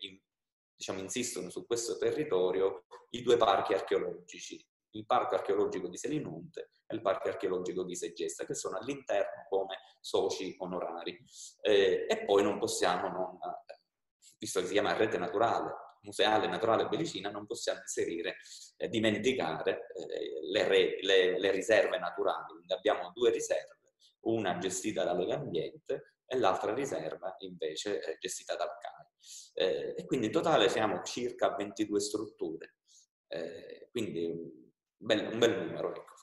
diciamo, 0.80 1.00
insistono 1.00 1.50
su 1.50 1.66
questo 1.66 1.98
territorio 1.98 2.86
i 3.10 3.20
due 3.20 3.36
parchi 3.36 3.74
archeologici, 3.74 4.66
il 4.92 5.04
parco 5.04 5.34
archeologico 5.34 5.88
di 5.88 5.98
Selinunte 5.98 6.70
e 6.86 6.94
il 6.94 7.02
parco 7.02 7.28
archeologico 7.28 7.84
di 7.84 7.94
Segesta, 7.94 8.46
che 8.46 8.54
sono 8.54 8.78
all'interno 8.78 9.46
come 9.50 9.76
soci 10.00 10.54
onorari. 10.58 11.22
Eh, 11.60 12.06
e 12.08 12.24
poi 12.24 12.42
non 12.42 12.58
possiamo 12.58 13.08
non, 13.08 13.38
visto 14.38 14.60
che 14.60 14.66
si 14.66 14.72
chiama 14.72 14.96
rete 14.96 15.18
naturale, 15.18 15.98
museale 16.00 16.46
naturale 16.46 16.88
bellicina, 16.88 17.30
non 17.30 17.44
possiamo 17.44 17.80
inserire, 17.80 18.36
eh, 18.78 18.88
dimenticare 18.88 19.86
eh, 19.92 20.50
le, 20.50 20.66
re, 20.66 20.96
le, 21.02 21.38
le, 21.38 21.50
riserve 21.50 21.98
naturali. 21.98 22.54
Quindi 22.54 22.72
abbiamo 22.72 23.10
due 23.12 23.30
riserve, 23.30 23.80
una 24.20 24.56
gestita 24.56 25.04
da 25.04 25.12
e 26.32 26.38
l'altra 26.38 26.72
riserva 26.72 27.34
invece 27.40 27.98
è 27.98 28.16
gestita 28.18 28.56
dal 28.56 28.78
CAI. 28.78 29.09
Eh, 29.54 29.94
e 29.96 30.04
quindi 30.06 30.26
in 30.26 30.32
totale 30.32 30.68
siamo 30.68 31.02
circa 31.02 31.54
22 31.54 32.00
strutture, 32.00 32.76
eh, 33.28 33.88
quindi 33.90 34.26
un 34.26 34.48
bel, 34.96 35.32
un 35.32 35.38
bel 35.38 35.66
numero. 35.66 35.94
Ecco, 35.94 36.14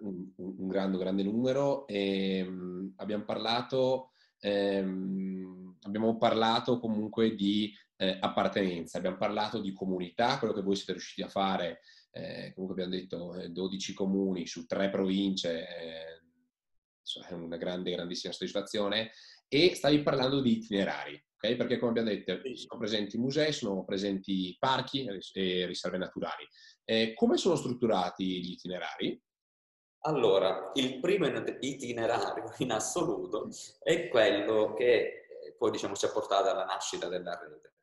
un, 0.00 0.30
un 0.36 0.68
grande, 0.68 0.98
grande 0.98 1.22
numero. 1.22 1.86
E, 1.86 2.42
um, 2.42 2.92
abbiamo 2.96 3.24
parlato... 3.24 4.12
Ehm, 4.40 5.76
abbiamo 5.82 6.16
parlato 6.16 6.78
comunque 6.78 7.34
di 7.34 7.72
eh, 7.96 8.16
appartenenza, 8.20 8.98
abbiamo 8.98 9.16
parlato 9.16 9.60
di 9.60 9.72
comunità, 9.72 10.38
quello 10.38 10.54
che 10.54 10.62
voi 10.62 10.76
siete 10.76 10.92
riusciti 10.92 11.22
a 11.22 11.28
fare, 11.28 11.80
eh, 12.12 12.52
comunque 12.54 12.82
abbiamo 12.82 13.00
detto 13.00 13.34
eh, 13.34 13.48
12 13.50 13.94
comuni 13.94 14.46
su 14.46 14.66
tre 14.66 14.90
province, 14.90 15.66
eh, 15.66 16.22
è 17.28 17.32
una 17.32 17.56
grande, 17.56 17.90
grandissima 17.90 18.32
soddisfazione, 18.32 19.10
e 19.48 19.74
stavi 19.74 20.02
parlando 20.02 20.40
di 20.40 20.58
itinerari, 20.58 21.20
ok? 21.40 21.56
Perché 21.56 21.78
come 21.78 21.90
abbiamo 21.90 22.08
detto 22.08 22.40
sono 22.54 22.80
presenti 22.80 23.16
musei, 23.16 23.52
sono 23.52 23.84
presenti 23.84 24.56
parchi 24.58 25.06
e 25.06 25.66
riserve 25.66 25.98
naturali. 25.98 26.46
Eh, 26.84 27.14
come 27.14 27.36
sono 27.36 27.54
strutturati 27.54 28.24
gli 28.24 28.50
itinerari? 28.52 29.22
Allora, 30.02 30.70
il 30.74 31.00
primo 31.00 31.26
itinerario 31.60 32.52
in 32.58 32.72
assoluto 32.72 33.48
è 33.82 34.08
quello 34.08 34.74
che 34.74 35.24
poi 35.56 35.70
diciamo, 35.70 35.94
ci 35.94 36.04
ha 36.04 36.10
portato 36.10 36.48
alla 36.48 36.64
nascita 36.64 37.08
della 37.08 37.38
rete, 37.38 37.74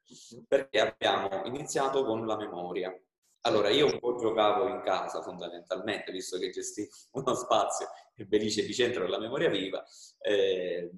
perché 0.47 0.79
abbiamo 0.79 1.45
iniziato 1.45 2.03
con 2.05 2.25
la 2.25 2.37
memoria. 2.37 2.97
Allora, 3.41 3.69
io 3.69 3.85
un 3.85 3.99
po' 3.99 4.17
giocavo 4.17 4.67
in 4.67 4.81
casa 4.81 5.21
fondamentalmente, 5.21 6.11
visto 6.11 6.37
che 6.37 6.49
gestivo 6.49 6.89
uno 7.13 7.35
spazio, 7.35 7.87
il 8.15 8.27
Belice 8.27 8.61
Epicentro 8.61 9.03
della 9.03 9.19
memoria 9.19 9.49
viva, 9.49 9.83
eh, 10.19 10.89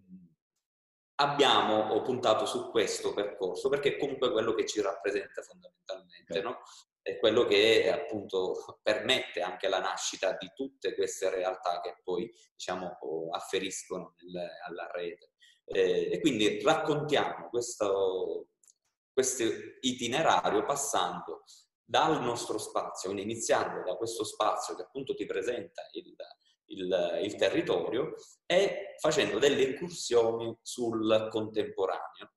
abbiamo 1.20 2.02
puntato 2.02 2.46
su 2.46 2.70
questo 2.70 3.14
percorso, 3.14 3.70
perché 3.70 3.96
è 3.96 3.98
comunque 3.98 4.32
quello 4.32 4.54
che 4.54 4.66
ci 4.66 4.82
rappresenta 4.82 5.42
fondamentalmente, 5.42 6.42
no? 6.42 6.62
È 7.02 7.18
quello 7.20 7.46
che 7.46 7.92
appunto 7.92 8.80
permette 8.84 9.42
anche 9.42 9.68
la 9.70 9.80
nascita 9.80 10.36
di 10.38 10.52
tutte 10.54 10.94
queste 10.94 11.30
realtà 11.30 11.80
che 11.82 12.02
poi, 12.04 12.32
diciamo, 12.52 12.98
afferiscono 13.32 14.14
nel, 14.18 14.48
alla 14.68 14.90
rete. 14.92 15.32
Eh, 15.66 16.10
e 16.12 16.20
quindi 16.20 16.62
raccontiamo 16.62 17.50
questo, 17.50 18.50
questo 19.12 19.44
itinerario 19.82 20.66
passando 20.66 21.44
dal 21.84 22.22
nostro 22.22 22.58
spazio, 22.58 23.10
quindi 23.10 23.32
iniziando 23.32 23.82
da 23.84 23.96
questo 23.96 24.24
spazio 24.26 24.76
che 24.76 24.84
appunto 24.84 25.16
ti 25.16 25.26
presenta 25.26 25.82
il, 25.94 26.14
il, 26.68 27.20
il 27.24 27.36
territorio 27.36 28.14
e 28.46 28.96
facendo 29.00 29.40
delle 29.40 29.64
incursioni 29.64 30.58
sul 30.62 31.28
contemporaneo. 31.30 32.34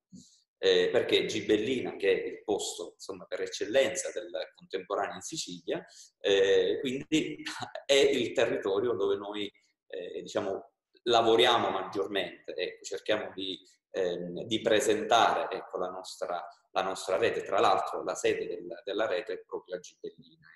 Eh, 0.63 0.89
perché 0.91 1.25
Gibellina, 1.25 1.95
che 1.95 2.11
è 2.11 2.27
il 2.27 2.43
posto 2.43 2.91
insomma, 2.93 3.25
per 3.25 3.41
eccellenza 3.41 4.11
del 4.11 4.29
contemporaneo 4.53 5.15
in 5.15 5.21
Sicilia, 5.21 5.83
eh, 6.19 6.77
quindi 6.81 7.43
è 7.83 7.93
il 7.93 8.31
territorio 8.33 8.93
dove 8.93 9.15
noi 9.15 9.51
eh, 9.87 10.21
diciamo, 10.21 10.71
lavoriamo 11.03 11.69
maggiormente, 11.69 12.53
ecco, 12.53 12.83
cerchiamo 12.83 13.31
di, 13.33 13.59
eh, 13.91 14.45
di 14.45 14.61
presentare 14.61 15.55
ecco, 15.55 15.77
la, 15.77 15.89
nostra, 15.89 16.41
la, 16.71 16.83
nostra, 16.83 17.17
rete. 17.17 17.43
Tra 17.43 17.59
l'altro 17.59 18.03
la 18.03 18.15
sede 18.15 18.47
del, 18.47 18.67
della 18.83 19.07
rete 19.07 19.33
è 19.33 19.43
proprio 19.43 19.75
a 19.75 19.79
Gibellina, 19.79 20.47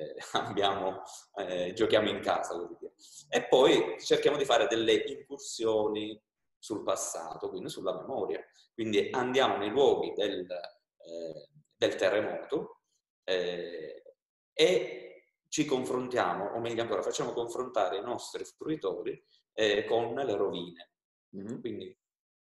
abbiamo, 0.32 1.02
eh, 1.36 1.72
giochiamo 1.72 2.08
in 2.08 2.20
casa. 2.20 2.56
E 3.28 3.46
poi 3.46 3.96
cerchiamo 4.00 4.36
di 4.36 4.44
fare 4.44 4.66
delle 4.66 4.94
incursioni 4.94 6.20
sul 6.58 6.82
passato, 6.82 7.48
quindi 7.48 7.68
sulla 7.68 7.94
memoria. 7.94 8.44
Quindi 8.74 9.08
andiamo 9.10 9.56
nei 9.56 9.70
luoghi 9.70 10.12
del, 10.14 10.46
eh, 10.50 11.48
del 11.76 11.94
terremoto 11.96 12.82
eh, 13.24 14.02
e 14.52 15.24
ci 15.48 15.64
confrontiamo, 15.64 16.50
o 16.50 16.60
meglio 16.60 16.82
ancora, 16.82 17.02
facciamo 17.02 17.32
confrontare 17.32 17.98
i 17.98 18.02
nostri 18.02 18.44
fruitori 18.44 19.20
eh, 19.52 19.84
con 19.84 20.14
le 20.14 20.36
rovine. 20.36 20.92
Mm-hmm. 21.36 21.60
Quindi 21.60 21.98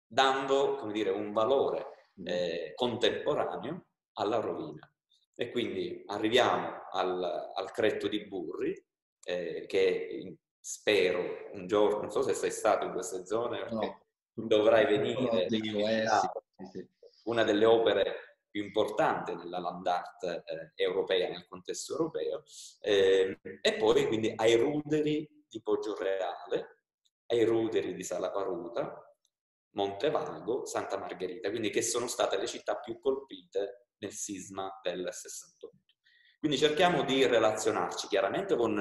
dando, 0.05 0.75
come 0.75 0.93
dire, 0.93 1.09
un 1.09 1.33
valore 1.33 2.11
mm-hmm. 2.21 2.27
eh, 2.27 2.73
contemporaneo 2.75 3.85
alla 4.13 4.39
rovina. 4.39 4.87
E 5.35 5.51
quindi 5.51 6.03
arriviamo 6.05 6.82
al, 6.93 7.51
al 7.53 7.71
Cretto 7.71 8.07
di 8.07 8.25
Burri, 8.25 8.73
eh, 9.25 9.65
che 9.67 10.37
spero 10.59 11.49
un 11.53 11.67
giorno, 11.67 12.01
non 12.01 12.11
so 12.11 12.21
se 12.21 12.33
sei 12.33 12.51
stato 12.51 12.85
in 12.85 12.93
queste 12.93 13.25
zone, 13.25 13.67
no. 13.69 14.05
dovrai 14.33 14.85
venire. 14.85 15.47
No, 15.49 16.67
sì, 16.71 16.87
Una 17.25 17.43
delle 17.43 17.65
opere 17.65 18.37
più 18.49 18.63
importanti 18.63 19.33
nella 19.33 19.59
land 19.59 19.87
art 19.87 20.23
eh, 20.23 20.71
europea, 20.75 21.29
nel 21.29 21.47
contesto 21.47 21.93
europeo, 21.93 22.43
eh, 22.81 23.39
e 23.61 23.77
poi 23.77 24.07
quindi 24.07 24.31
ai 24.35 24.55
ruderi 24.55 25.27
di 25.49 25.61
Poggioreale, 25.61 26.83
ai 27.27 27.43
ruderi 27.45 27.95
di 27.95 28.03
Salaparuta, 28.03 29.03
Montevago, 29.71 30.65
Santa 30.65 30.97
Margherita, 30.97 31.49
quindi 31.49 31.71
che 31.71 31.81
sono 31.81 32.07
state 32.07 32.37
le 32.37 32.45
città 32.45 32.77
più 32.77 32.99
colpite 32.99 33.87
nel 33.97 34.11
sisma 34.11 34.79
del 34.83 35.07
68. 35.11 35.82
Quindi 36.43 36.59
cerchiamo 36.59 37.05
di 37.05 37.25
relazionarci 37.25 38.07
chiaramente 38.07 38.57
con, 38.57 38.75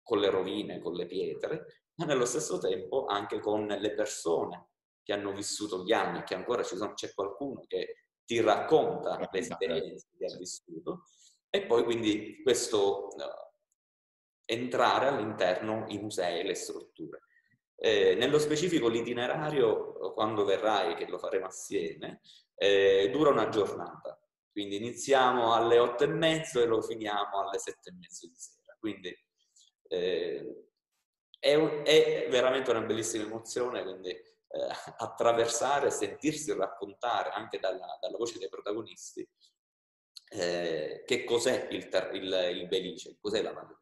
con 0.00 0.20
le 0.20 0.30
rovine, 0.30 0.78
con 0.78 0.92
le 0.92 1.06
pietre, 1.06 1.88
ma 1.94 2.04
nello 2.04 2.24
stesso 2.24 2.58
tempo 2.58 3.06
anche 3.06 3.40
con 3.40 3.66
le 3.66 3.94
persone 3.94 4.68
che 5.02 5.12
hanno 5.12 5.32
vissuto 5.32 5.82
gli 5.82 5.92
anni 5.92 6.22
che 6.22 6.36
ancora 6.36 6.62
ci 6.62 6.76
sono, 6.76 6.94
c'è 6.94 7.12
qualcuno 7.12 7.64
che 7.66 7.96
ti 8.24 8.40
racconta 8.40 9.18
le 9.18 9.38
esperienze 9.40 10.06
che 10.16 10.24
ha 10.24 10.36
vissuto 10.36 11.06
e 11.50 11.66
poi 11.66 11.82
quindi 11.82 12.40
questo 12.44 13.08
uh, 13.08 13.22
entrare 14.44 15.08
all'interno 15.08 15.86
i 15.88 15.98
musei 15.98 16.38
e 16.38 16.44
le 16.44 16.54
strutture. 16.54 17.22
Eh, 17.74 18.14
nello 18.14 18.38
specifico 18.38 18.86
l'itinerario, 18.86 20.12
quando 20.12 20.44
verrai, 20.44 20.94
che 20.94 21.08
lo 21.08 21.18
faremo 21.18 21.46
assieme, 21.46 22.20
eh, 22.54 23.10
dura 23.12 23.30
una 23.30 23.48
giornata. 23.48 24.16
Quindi 24.54 24.76
iniziamo 24.76 25.52
alle 25.52 25.80
otto 25.80 26.04
e 26.04 26.06
mezzo 26.06 26.62
e 26.62 26.66
lo 26.66 26.80
finiamo 26.80 27.40
alle 27.40 27.58
sette 27.58 27.90
e 27.90 27.92
mezzo 27.94 28.28
di 28.28 28.36
sera. 28.36 28.76
Quindi 28.78 29.12
eh, 29.88 30.68
è, 31.40 31.54
un, 31.56 31.82
è, 31.84 32.28
veramente 32.30 32.70
una 32.70 32.82
bellissima 32.82 33.24
emozione, 33.24 33.82
quindi 33.82 34.10
eh, 34.10 34.22
attraversare, 34.98 35.90
sentirsi 35.90 36.52
raccontare 36.52 37.30
anche 37.30 37.58
dalla, 37.58 37.98
dalla 38.00 38.16
voce 38.16 38.38
dei 38.38 38.48
protagonisti 38.48 39.28
eh, 40.28 41.02
che 41.04 41.24
cos'è 41.24 41.66
il, 41.72 41.88
il, 42.12 42.56
il 42.56 42.68
Belice, 42.68 43.16
cos'è 43.20 43.42
la 43.42 43.52
Valle. 43.52 43.78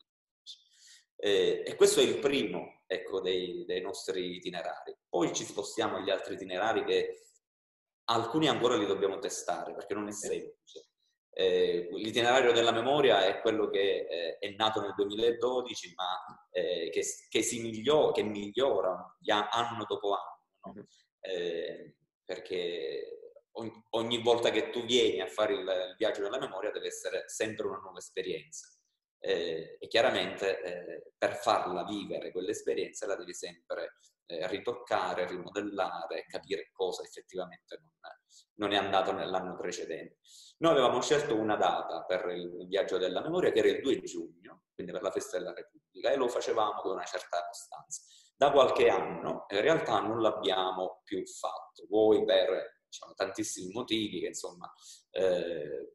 Eh, 1.16 1.64
e 1.66 1.76
questo 1.76 2.00
è 2.00 2.02
il 2.02 2.18
primo 2.18 2.80
ecco, 2.86 3.20
dei, 3.20 3.66
dei, 3.66 3.82
nostri 3.82 4.36
itinerari. 4.36 4.96
Poi 5.06 5.34
ci 5.34 5.44
spostiamo 5.44 5.98
agli 5.98 6.08
altri 6.08 6.32
itinerari 6.32 6.82
che 6.84 7.26
alcuni 8.04 8.48
ancora 8.48 8.76
li 8.76 8.86
dobbiamo 8.86 9.18
testare 9.18 9.74
perché 9.74 9.94
non 9.94 10.08
è 10.08 10.12
semplice. 10.12 10.88
Eh, 11.34 11.88
l'itinerario 11.92 12.52
della 12.52 12.72
memoria 12.72 13.24
è 13.24 13.40
quello 13.40 13.70
che 13.70 14.06
eh, 14.06 14.38
è 14.38 14.50
nato 14.50 14.82
nel 14.82 14.92
2012 14.94 15.94
ma 15.94 16.22
eh, 16.50 16.90
che, 16.90 17.02
che, 17.30 17.42
si 17.42 17.62
migliora, 17.62 18.12
che 18.12 18.22
migliora 18.22 19.16
anno 19.50 19.84
dopo 19.86 20.14
anno. 20.14 20.44
No? 20.64 20.72
Mm-hmm. 20.72 20.84
Eh, 21.20 21.96
perché 22.24 23.22
ogni, 23.52 23.72
ogni, 23.90 24.22
volta 24.22 24.50
che 24.50 24.70
tu 24.70 24.84
vieni 24.84 25.20
a 25.20 25.26
fare 25.26 25.54
il, 25.54 25.60
il, 25.60 25.94
viaggio 25.96 26.22
della 26.22 26.38
memoria 26.38 26.70
deve 26.70 26.88
essere 26.88 27.24
sempre 27.26 27.66
una 27.66 27.78
nuova 27.78 27.98
esperienza. 27.98 28.66
Eh, 29.24 29.76
e 29.78 29.86
chiaramente 29.86 30.60
eh, 30.62 31.12
per 31.16 31.36
farla 31.36 31.84
vivere 31.84 32.32
quell'esperienza 32.32 33.06
la 33.06 33.14
devi 33.14 33.32
sempre 33.32 33.98
eh, 34.26 34.46
ritoccare, 34.48 35.26
rimodellare, 35.26 36.26
capire 36.26 36.70
cosa 36.72 37.02
effettivamente 37.02 37.78
non, 37.80 37.90
non 38.54 38.72
è 38.72 38.76
andato 38.76 39.12
nell'anno 39.12 39.56
precedente. 39.56 40.18
Noi 40.58 40.72
avevamo 40.72 41.00
scelto 41.00 41.34
una 41.34 41.56
data 41.56 42.04
per 42.04 42.28
il 42.28 42.66
viaggio 42.68 42.98
della 42.98 43.20
memoria 43.20 43.50
che 43.50 43.58
era 43.58 43.68
il 43.68 43.80
2 43.80 44.00
giugno, 44.02 44.62
quindi 44.74 44.92
per 44.92 45.02
la 45.02 45.10
festa 45.10 45.38
della 45.38 45.52
Repubblica, 45.52 46.10
e 46.10 46.16
lo 46.16 46.28
facevamo 46.28 46.80
con 46.80 46.92
una 46.92 47.04
certa 47.04 47.44
costanza. 47.46 48.02
Da 48.36 48.50
qualche 48.50 48.88
anno 48.88 49.46
in 49.48 49.60
realtà 49.60 50.00
non 50.00 50.20
l'abbiamo 50.20 51.00
più 51.04 51.24
fatto, 51.26 51.86
voi 51.88 52.24
per 52.24 52.80
diciamo, 52.86 53.12
tantissimi 53.14 53.72
motivi 53.72 54.20
che 54.20 54.26
insomma 54.26 54.70
eh, 55.10 55.94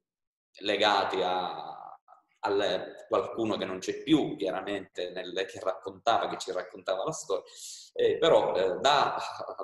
legati 0.60 1.22
a, 1.22 1.97
a 2.40 2.84
qualcuno 3.08 3.58
che 3.58 3.66
non 3.66 3.80
c'è 3.80 4.02
più, 4.04 4.36
chiaramente, 4.36 5.12
nel, 5.12 5.46
che 5.46 5.60
raccontava, 5.60 6.30
che 6.30 6.38
ci 6.38 6.52
raccontava 6.52 7.04
la 7.04 7.12
storia, 7.12 7.44
eh, 7.94 8.18
però 8.18 8.56
eh, 8.56 8.80
da, 8.80 9.18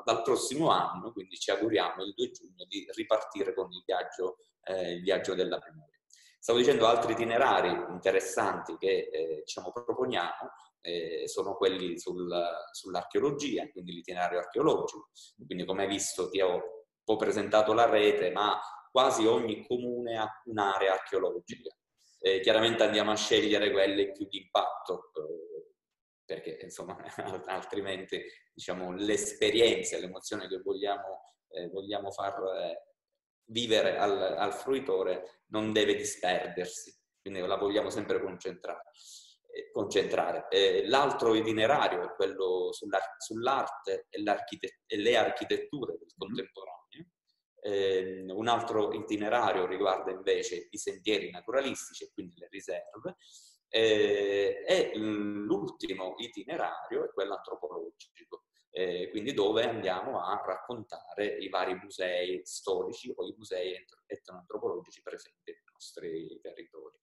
dal 0.03 0.21
prossimo 0.21 0.69
anno, 0.69 1.11
quindi 1.11 1.37
ci 1.37 1.51
auguriamo 1.51 2.03
il 2.03 2.13
2 2.13 2.31
giugno 2.31 2.65
di 2.67 2.85
ripartire 2.93 3.53
con 3.53 3.71
il 3.71 3.83
viaggio, 3.85 4.37
eh, 4.63 4.93
il 4.93 5.01
viaggio 5.01 5.35
della 5.35 5.59
memoria. 5.63 5.99
Stavo 6.39 6.59
dicendo 6.59 6.87
altri 6.87 7.13
itinerari 7.13 7.69
interessanti 7.93 8.75
che 8.77 9.09
eh, 9.11 9.41
diciamo, 9.45 9.71
proponiamo, 9.71 10.51
eh, 10.81 11.23
sono 11.27 11.55
quelli 11.55 11.97
sul, 11.97 12.29
sull'archeologia, 12.71 13.69
quindi 13.71 13.93
l'itinerario 13.93 14.39
archeologico. 14.39 15.11
Quindi 15.45 15.63
come 15.63 15.83
hai 15.83 15.87
visto 15.87 16.29
ti 16.29 16.41
ho 16.41 16.83
po' 17.03 17.17
presentato 17.17 17.73
la 17.73 17.85
rete, 17.85 18.31
ma 18.31 18.59
quasi 18.91 19.25
ogni 19.25 19.65
comune 19.67 20.17
ha 20.17 20.29
un'area 20.45 20.93
archeologica. 20.93 21.69
Eh, 22.25 22.39
chiaramente 22.39 22.83
andiamo 22.83 23.11
a 23.11 23.17
scegliere 23.17 23.69
quelle 23.69 24.13
più 24.13 24.25
di 24.29 24.37
impatto, 24.37 25.11
eh, 25.15 25.73
perché 26.23 26.57
insomma 26.61 26.95
altrimenti 27.47 28.23
diciamo, 28.53 28.93
l'esperienza, 28.93 29.97
l'emozione 29.97 30.47
che 30.47 30.61
vogliamo, 30.61 31.33
eh, 31.49 31.67
vogliamo 31.67 32.11
far 32.11 32.41
eh, 32.61 32.83
vivere 33.47 33.97
al, 33.97 34.37
al, 34.37 34.53
fruitore 34.53 35.41
non 35.47 35.73
deve 35.73 35.95
disperdersi, 35.95 36.97
quindi 37.19 37.41
la 37.41 37.57
vogliamo 37.57 37.89
sempre 37.89 38.21
concentrare. 38.21 38.83
Eh, 39.51 39.69
concentrare. 39.69 40.47
Eh, 40.47 40.87
l'altro 40.87 41.35
itinerario 41.35 42.05
è 42.05 42.15
quello 42.15 42.69
sull'arte 42.71 44.07
e, 44.09 44.23
e 44.87 44.97
le 44.97 45.17
architetture 45.17 45.97
del 45.97 46.07
mm-hmm. 46.07 46.17
contemporaneo 46.17 46.82
eh, 47.63 48.25
un 48.27 48.47
altro 48.47 48.91
itinerario 48.93 49.65
riguarda 49.65 50.11
invece 50.11 50.67
i 50.69 50.77
sentieri 50.77 51.31
naturalistici 51.31 52.03
e 52.03 52.11
quindi 52.13 52.37
le 52.37 52.47
riserve. 52.49 53.15
Eh, 53.69 54.63
e 54.67 54.91
l'ultimo 54.95 56.13
itinerario 56.17 57.05
è 57.05 57.09
quello 57.11 57.35
antropologico, 57.35 58.43
eh, 58.69 59.09
quindi 59.09 59.33
dove 59.33 59.63
andiamo 59.67 60.21
a 60.21 60.39
raccontare 60.45 61.25
i 61.25 61.49
vari 61.49 61.73
musei 61.75 62.41
storici 62.43 63.11
o 63.15 63.25
i 63.25 63.33
musei 63.35 63.73
etnoantropologici 64.05 65.01
presenti 65.01 65.51
nei 65.51 65.63
nostri 65.71 66.39
territori. 66.41 66.97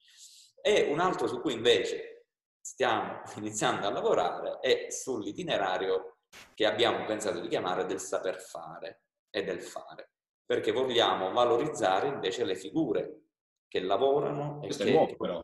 E 0.63 0.83
un 0.93 1.01
altro 1.01 1.27
su 1.27 1.41
cui 1.41 1.55
invece 1.55 2.27
stiamo 2.61 3.23
iniziando 3.37 3.87
a 3.87 3.91
lavorare 3.91 4.61
è 4.61 4.91
sull'itinerario 4.91 6.19
che 6.55 6.67
abbiamo 6.67 7.05
pensato 7.07 7.41
di 7.41 7.49
chiamare 7.49 7.87
del 7.87 7.99
saper 7.99 8.41
fare 8.41 9.03
e 9.31 9.43
del 9.43 9.61
fare 9.61 10.11
perché 10.51 10.73
vogliamo 10.73 11.31
valorizzare 11.31 12.09
invece 12.09 12.43
le 12.43 12.57
figure 12.57 13.21
che 13.69 13.79
lavorano. 13.79 14.59
Questo 14.59 14.83
che... 14.83 14.91
è 14.91 14.93
nuovo 14.93 15.15
però, 15.15 15.41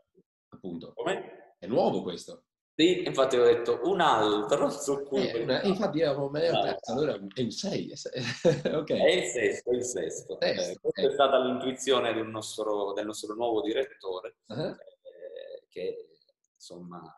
appunto. 0.49 0.93
Come? 0.95 1.55
È 1.61 1.67
nuovo 1.67 2.03
questo. 2.03 2.47
Sì, 2.75 3.05
infatti 3.05 3.37
ho 3.37 3.45
detto 3.45 3.83
un 3.85 4.01
altro 4.01 4.69
su 4.75 5.05
cui... 5.05 5.29
Eh, 5.29 5.43
una, 5.45 5.63
infatti 5.63 5.99
io 5.99 6.29
me 6.29 6.51
ho 6.51 6.61
detto, 6.61 6.91
allora 6.91 7.13
è 7.15 7.41
il 7.41 7.53
6. 7.53 7.93
okay. 8.75 8.99
È 8.99 9.13
il 9.13 9.25
sesto, 9.27 9.71
è 9.71 9.75
il 9.77 9.85
sesto. 9.85 10.39
sesto 10.41 10.73
eh, 10.73 10.79
questa 10.81 11.03
eh. 11.03 11.07
è 11.07 11.13
stata 11.13 11.39
l'intuizione 11.39 12.13
del 12.13 12.27
nostro, 12.27 12.93
del 12.93 13.07
nostro 13.07 13.33
nuovo 13.37 13.63
direttore, 13.63 14.39
uh-huh. 14.47 14.61
eh, 14.61 15.67
che 15.69 16.09
insomma 16.53 17.15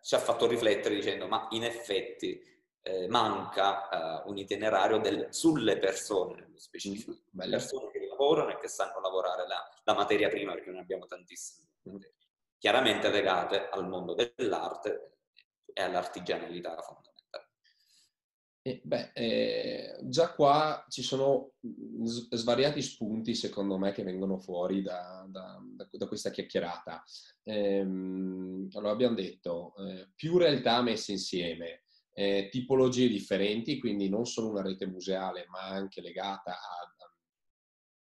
ci 0.00 0.14
ha 0.14 0.18
fatto 0.18 0.46
riflettere 0.46 0.94
dicendo 0.94 1.28
ma 1.28 1.48
in 1.50 1.64
effetti 1.64 2.40
eh, 2.86 3.08
manca 3.08 4.22
uh, 4.24 4.28
un 4.28 4.36
itinerario 4.36 4.98
del, 4.98 5.28
sulle 5.30 5.78
persone 5.78 6.40
nello 6.40 6.58
specifico, 6.58 7.12
mm, 7.12 7.40
le 7.40 7.48
persone 7.48 7.90
che 7.90 8.06
lavorano 8.06 8.50
e 8.50 8.58
che 8.58 8.68
sanno 8.68 9.00
lavorare 9.00 9.46
la, 9.46 9.56
la 9.84 9.94
materia 9.94 10.28
prima, 10.28 10.52
perché 10.52 10.70
noi 10.70 10.80
abbiamo 10.80 11.06
tantissime, 11.06 11.68
mm. 11.88 11.96
chiaramente 12.58 13.10
legate 13.10 13.70
al 13.70 13.88
mondo 13.88 14.14
dell'arte 14.14 15.16
e 15.72 15.82
all'artigianalità 15.82 16.76
fondamentale. 16.82 17.14
Eh, 18.66 18.80
beh, 18.84 19.10
eh, 19.14 19.98
già 20.02 20.34
qua 20.34 20.84
ci 20.88 21.02
sono 21.02 21.52
svariati 22.30 22.82
spunti, 22.82 23.34
secondo 23.34 23.78
me, 23.78 23.92
che 23.92 24.02
vengono 24.02 24.38
fuori 24.38 24.82
da, 24.82 25.24
da, 25.26 25.58
da 25.90 26.06
questa 26.06 26.30
chiacchierata. 26.30 27.02
Ehm, 27.44 28.68
allora, 28.72 28.92
abbiamo 28.92 29.14
detto, 29.14 29.74
eh, 29.76 30.10
più 30.14 30.36
realtà 30.36 30.82
messe 30.82 31.12
insieme, 31.12 31.83
eh, 32.14 32.48
tipologie 32.50 33.08
differenti, 33.08 33.78
quindi 33.78 34.08
non 34.08 34.24
solo 34.24 34.50
una 34.50 34.62
rete 34.62 34.86
museale, 34.86 35.46
ma 35.48 35.66
anche 35.66 36.00
legata 36.00 36.52
a, 36.52 36.94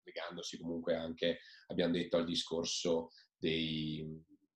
legandosi 0.03 0.57
comunque 0.57 0.95
anche, 0.95 1.39
abbiamo 1.67 1.93
detto, 1.93 2.17
al 2.17 2.25
discorso 2.25 3.09
dei, 3.35 4.05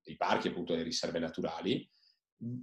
dei 0.04 0.15
parchi, 0.15 0.50
appunto 0.50 0.74
delle 0.74 0.84
riserve 0.84 1.20
naturali, 1.20 1.89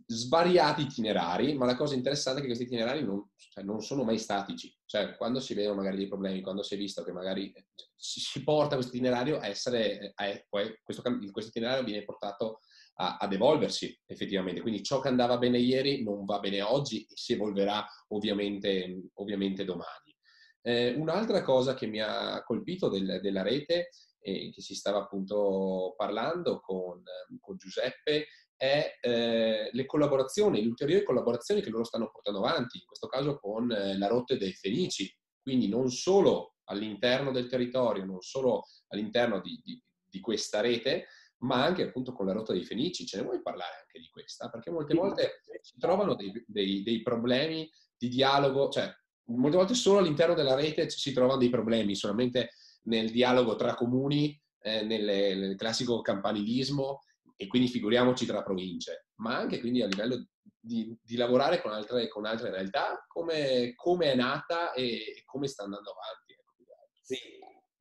svariati 0.06 0.82
itinerari, 0.82 1.54
ma 1.54 1.66
la 1.66 1.74
cosa 1.74 1.94
interessante 1.94 2.38
è 2.38 2.42
che 2.42 2.46
questi 2.48 2.64
itinerari 2.64 3.02
non, 3.02 3.28
cioè, 3.36 3.64
non, 3.64 3.80
sono 3.80 4.04
mai 4.04 4.18
statici. 4.18 4.72
Cioè, 4.84 5.16
quando 5.16 5.40
si 5.40 5.54
vedono 5.54 5.76
magari 5.76 5.96
dei 5.96 6.06
problemi, 6.06 6.40
quando 6.40 6.62
si 6.62 6.74
è 6.74 6.76
visto 6.76 7.02
che 7.02 7.12
magari 7.12 7.52
cioè, 7.52 7.88
si, 7.96 8.42
porta 8.44 8.76
questo 8.76 8.94
itinerario 8.94 9.38
a 9.38 9.46
essere, 9.46 10.12
a, 10.14 10.44
poi 10.48 10.78
questo, 10.82 11.02
questo, 11.02 11.50
itinerario 11.50 11.82
viene 11.82 12.04
portato 12.04 12.60
a, 12.96 13.16
ad 13.18 13.32
evolversi 13.32 13.98
effettivamente. 14.06 14.60
Quindi 14.60 14.82
ciò 14.82 15.00
che 15.00 15.08
andava 15.08 15.38
bene 15.38 15.58
ieri 15.58 16.02
non 16.02 16.24
va 16.24 16.38
bene 16.38 16.62
oggi 16.62 17.02
e 17.04 17.14
si 17.14 17.32
evolverà 17.32 17.86
ovviamente, 18.08 19.10
ovviamente 19.14 19.64
domani. 19.64 20.16
Eh, 20.62 20.94
un'altra 20.94 21.42
cosa 21.42 21.74
che 21.74 21.86
mi 21.86 22.00
ha 22.00 22.42
colpito 22.42 22.88
del, 22.88 23.20
della 23.20 23.42
rete, 23.42 23.90
eh, 24.20 24.50
che 24.50 24.60
si 24.62 24.74
stava 24.74 24.98
appunto 24.98 25.94
parlando 25.96 26.60
con, 26.60 27.02
con 27.40 27.56
Giuseppe, 27.56 28.26
è 28.56 28.98
eh, 29.00 29.68
le 29.70 29.86
collaborazioni, 29.86 30.62
le 30.62 30.68
ulteriori 30.68 31.04
collaborazioni 31.04 31.60
che 31.60 31.70
loro 31.70 31.84
stanno 31.84 32.10
portando 32.10 32.38
avanti, 32.38 32.78
in 32.78 32.86
questo 32.86 33.08
caso 33.08 33.38
con 33.38 33.70
eh, 33.70 33.98
la 33.98 34.06
rotte 34.06 34.38
dei 34.38 34.52
Fenici, 34.52 35.14
quindi 35.42 35.68
non 35.68 35.90
solo 35.90 36.54
all'interno 36.64 37.30
del 37.30 37.46
territorio, 37.46 38.04
non 38.06 38.22
solo 38.22 38.62
all'interno 38.88 39.40
di, 39.40 39.60
di, 39.62 39.82
di 40.08 40.20
questa 40.20 40.60
rete, 40.60 41.08
ma 41.38 41.64
anche 41.64 41.82
appunto 41.82 42.12
con 42.12 42.26
la 42.26 42.32
rotta 42.32 42.52
dei 42.52 42.64
Fenici. 42.64 43.06
Ce 43.06 43.16
ne 43.16 43.24
vuoi 43.24 43.42
parlare 43.42 43.80
anche 43.80 44.00
di 44.00 44.08
questa? 44.10 44.48
Perché 44.48 44.70
molte 44.70 44.94
volte 44.94 45.40
si 45.60 45.78
trovano 45.78 46.14
dei, 46.14 46.32
dei, 46.46 46.82
dei 46.82 47.02
problemi 47.02 47.70
di 47.96 48.08
dialogo, 48.08 48.68
cioè 48.68 48.92
molte 49.26 49.56
volte 49.56 49.74
solo 49.74 49.98
all'interno 49.98 50.34
della 50.34 50.54
rete 50.54 50.88
si 50.90 51.12
trovano 51.12 51.38
dei 51.38 51.50
problemi, 51.50 51.94
solamente 51.94 52.50
nel 52.84 53.10
dialogo 53.10 53.56
tra 53.56 53.74
comuni, 53.74 54.38
eh, 54.60 54.82
nelle, 54.82 55.34
nel 55.34 55.56
classico 55.56 56.00
campanilismo 56.00 57.00
e 57.36 57.46
quindi 57.46 57.68
figuriamoci 57.68 58.26
tra 58.26 58.42
province, 58.42 59.08
ma 59.16 59.36
anche 59.36 59.60
quindi 59.60 59.82
a 59.82 59.86
livello 59.86 60.28
di, 60.58 60.96
di 61.02 61.16
lavorare 61.16 61.60
con 61.60 61.72
altre, 61.72 62.08
con 62.08 62.24
altre 62.26 62.50
realtà, 62.50 63.04
come, 63.06 63.72
come, 63.74 64.12
è 64.12 64.14
nata 64.14 64.72
e 64.72 65.22
come 65.24 65.46
sta 65.46 65.64
andando 65.64 65.90
avanti. 65.90 66.32
Ecco, 66.32 67.00
sì, 67.02 67.18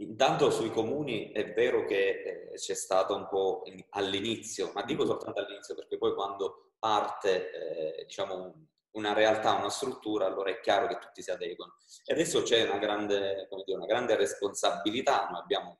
Intanto 0.04 0.52
sui 0.52 0.72
comuni 0.72 1.32
è 1.32 1.54
vero 1.54 1.86
che 1.86 2.52
eh, 2.52 2.56
c'è 2.56 2.74
stato 2.74 3.16
un 3.16 3.28
po' 3.28 3.64
all'inizio, 3.90 4.72
ma 4.74 4.84
dico 4.84 5.06
soltanto 5.06 5.40
all'inizio 5.40 5.76
perché 5.76 5.98
poi 5.98 6.14
quando 6.14 6.74
parte 6.80 7.52
eh, 7.52 8.06
diciamo, 8.06 8.68
una 8.92 9.14
realtà, 9.14 9.54
una 9.54 9.70
struttura, 9.70 10.26
allora 10.26 10.52
è 10.52 10.60
chiaro 10.60 10.88
che 10.88 11.00
tutti 11.00 11.22
si 11.22 11.32
adeguano. 11.32 11.78
E 12.06 12.14
adesso 12.14 12.42
c'è 12.44 12.64
una 12.64 12.78
grande, 12.78 13.48
dire, 13.66 13.78
una 13.78 13.86
grande 13.86 14.16
responsabilità, 14.16 15.28
noi 15.30 15.42
abbiamo 15.42 15.78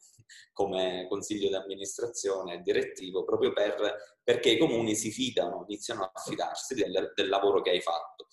come 0.52 1.06
consiglio 1.10 1.50
di 1.50 1.56
amministrazione 1.56 2.62
direttivo, 2.62 3.24
proprio 3.24 3.54
per, 3.54 4.20
perché 4.24 4.52
i 4.52 4.58
comuni 4.58 4.96
si 4.96 5.12
fidano, 5.12 5.66
iniziano 5.68 6.04
a 6.12 6.20
fidarsi 6.20 6.74
del, 6.76 7.12
del 7.14 7.30
lavoro 7.30 7.62
che 7.62 7.72
hai 7.72 7.82
fatto, 7.82 8.28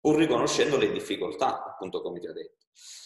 pur 0.00 0.16
riconoscendo 0.16 0.76
le 0.78 0.90
difficoltà, 0.90 1.64
appunto 1.64 2.00
come 2.00 2.20
ti 2.20 2.28
ho 2.28 2.32
detto. 2.32 2.61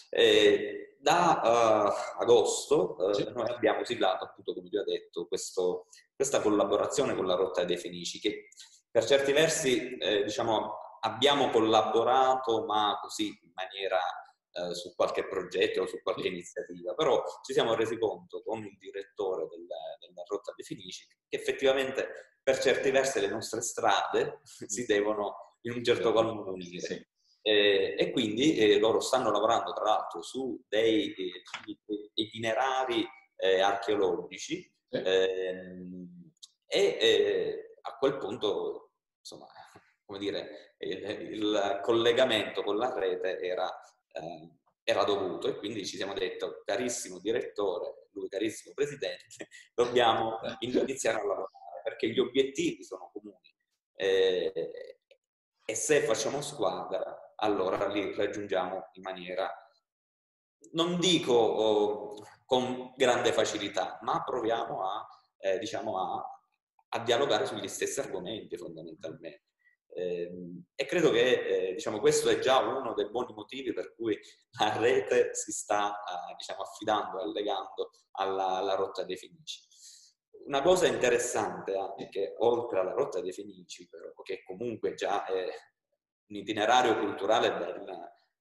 Eh, 0.09 0.95
da 0.99 1.41
uh, 1.43 2.21
agosto 2.21 2.95
uh, 2.97 3.31
noi 3.31 3.49
abbiamo 3.49 3.83
siglato, 3.83 4.25
appunto 4.25 4.53
come 4.53 4.69
ti 4.69 4.77
ho 4.77 4.83
detto, 4.83 5.27
questo, 5.27 5.87
questa 6.15 6.41
collaborazione 6.41 7.15
con 7.15 7.25
la 7.25 7.35
Rotta 7.35 7.63
dei 7.63 7.77
Fenici, 7.77 8.19
che 8.19 8.49
per 8.89 9.05
certi 9.05 9.31
versi 9.31 9.97
eh, 9.97 10.23
diciamo, 10.23 10.73
abbiamo 11.01 11.49
collaborato, 11.49 12.65
ma 12.65 12.97
così 13.01 13.27
in 13.27 13.51
maniera 13.53 13.99
eh, 14.51 14.73
su 14.73 14.95
qualche 14.95 15.27
progetto 15.27 15.81
o 15.81 15.87
su 15.87 16.01
qualche 16.01 16.27
iniziativa, 16.27 16.95
però 16.95 17.23
ci 17.43 17.53
siamo 17.53 17.75
resi 17.75 17.97
conto 17.99 18.41
con 18.43 18.63
il 18.63 18.75
direttore 18.77 19.47
del, 19.47 19.67
della 19.99 20.23
Rotta 20.27 20.53
dei 20.55 20.65
Fenici 20.65 21.05
che 21.27 21.37
effettivamente 21.37 22.39
per 22.41 22.57
certi 22.59 22.89
versi 22.89 23.19
le 23.19 23.27
nostre 23.27 23.61
strade 23.61 24.39
si 24.43 24.85
devono 24.85 25.57
in 25.61 25.73
un 25.73 25.83
certo 25.83 26.11
qual 26.11 26.33
modo 26.33 26.53
unire. 26.53 26.79
Sì. 26.79 27.07
Eh, 27.47 27.95
e 27.97 28.11
quindi 28.11 28.57
eh, 28.57 28.77
loro 28.77 28.99
stanno 28.99 29.31
lavorando 29.31 29.71
tra 29.71 29.85
l'altro 29.85 30.21
su 30.21 30.61
dei 30.67 31.13
eh, 31.13 31.43
itinerari 32.15 33.07
eh, 33.37 33.61
archeologici 33.61 34.69
ehm, 34.89 36.33
e 36.65 36.97
eh, 36.99 37.75
a 37.83 37.95
quel 37.95 38.17
punto 38.17 38.95
insomma 39.19 39.47
come 40.05 40.19
dire 40.19 40.75
il, 40.79 41.31
il 41.31 41.79
collegamento 41.83 42.63
con 42.63 42.75
la 42.75 42.93
rete 42.93 43.39
era, 43.39 43.65
eh, 44.11 44.49
era 44.83 45.05
dovuto 45.05 45.47
e 45.47 45.55
quindi 45.55 45.85
ci 45.85 45.95
siamo 45.95 46.11
detto 46.11 46.63
carissimo 46.65 47.19
direttore 47.19 48.09
lui 48.11 48.27
carissimo 48.27 48.73
presidente 48.73 49.23
dobbiamo 49.73 50.39
iniziare 50.59 51.19
a 51.19 51.25
lavorare 51.25 51.81
perché 51.81 52.09
gli 52.09 52.19
obiettivi 52.19 52.83
sono 52.83 53.09
comuni 53.13 53.55
e 53.95 55.73
se 55.73 56.01
facciamo 56.01 56.41
squadra 56.41 57.21
allora 57.37 57.87
li 57.87 58.13
raggiungiamo 58.15 58.89
in 58.93 59.01
maniera, 59.01 59.51
non 60.71 60.99
dico 60.99 61.33
oh, 61.33 62.25
con 62.45 62.93
grande 62.95 63.33
facilità, 63.33 63.99
ma 64.01 64.23
proviamo 64.23 64.83
a, 64.83 65.07
eh, 65.39 65.59
diciamo 65.59 65.99
a, 65.99 66.41
a, 66.89 66.99
dialogare 67.03 67.45
sugli 67.45 67.67
stessi 67.67 67.99
argomenti 67.99 68.57
fondamentalmente. 68.57 69.43
Eh, 69.89 70.31
e 70.75 70.85
credo 70.85 71.11
che 71.11 71.69
eh, 71.69 71.73
diciamo, 71.73 71.99
questo 71.99 72.29
è 72.29 72.39
già 72.39 72.59
uno 72.59 72.93
dei 72.93 73.09
buoni 73.09 73.33
motivi 73.33 73.73
per 73.73 73.95
cui 73.95 74.17
la 74.59 74.77
rete 74.77 75.33
si 75.33 75.51
sta 75.51 75.91
eh, 75.91 76.35
diciamo, 76.35 76.61
affidando, 76.61 77.19
allegando 77.19 77.91
alla, 78.11 78.57
alla 78.57 78.75
rotta 78.75 79.03
dei 79.03 79.17
Fenici. 79.17 79.65
Una 80.45 80.61
cosa 80.61 80.87
interessante 80.87 81.75
anche, 81.75 82.35
oltre 82.37 82.79
alla 82.79 82.93
rotta 82.93 83.19
dei 83.19 83.33
Fenici, 83.33 83.87
però, 83.89 84.11
che 84.23 84.43
comunque 84.43 84.93
già 84.93 85.25
è 85.25 85.47
un 86.27 86.35
itinerario 86.35 86.97
culturale 86.99 87.53
ben 87.53 87.85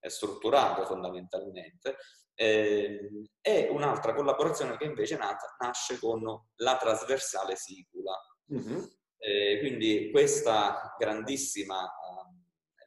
strutturato 0.09 0.85
fondamentalmente, 0.85 1.96
eh, 2.35 3.29
e 3.40 3.68
un'altra 3.70 4.14
collaborazione 4.14 4.77
che 4.77 4.85
invece 4.85 5.16
nata, 5.16 5.57
nasce 5.59 5.99
con 5.99 6.22
la 6.57 6.77
trasversale 6.77 7.57
sicula. 7.57 8.14
Mm-hmm. 8.53 8.85
Eh, 9.18 9.59
quindi 9.61 10.11
questa 10.11 10.94
grandissima 10.99 11.83
uh, 11.83 12.37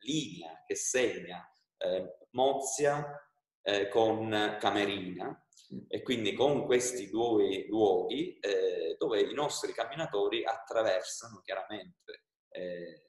linea 0.02 0.64
che 0.66 0.76
segna 0.76 1.44
eh, 1.78 2.18
Mozia 2.32 3.20
eh, 3.64 3.90
con 3.90 4.58
Camerina 4.60 5.28
mm. 5.74 5.80
e 5.88 6.02
quindi 6.04 6.34
con 6.34 6.66
questi 6.66 7.10
due 7.10 7.66
luoghi 7.68 8.38
eh, 8.40 8.96
dove 8.98 9.22
i 9.22 9.34
nostri 9.34 9.74
camminatori 9.74 10.46
attraversano 10.46 11.42
chiaramente 11.44 12.26
eh, 12.50 13.06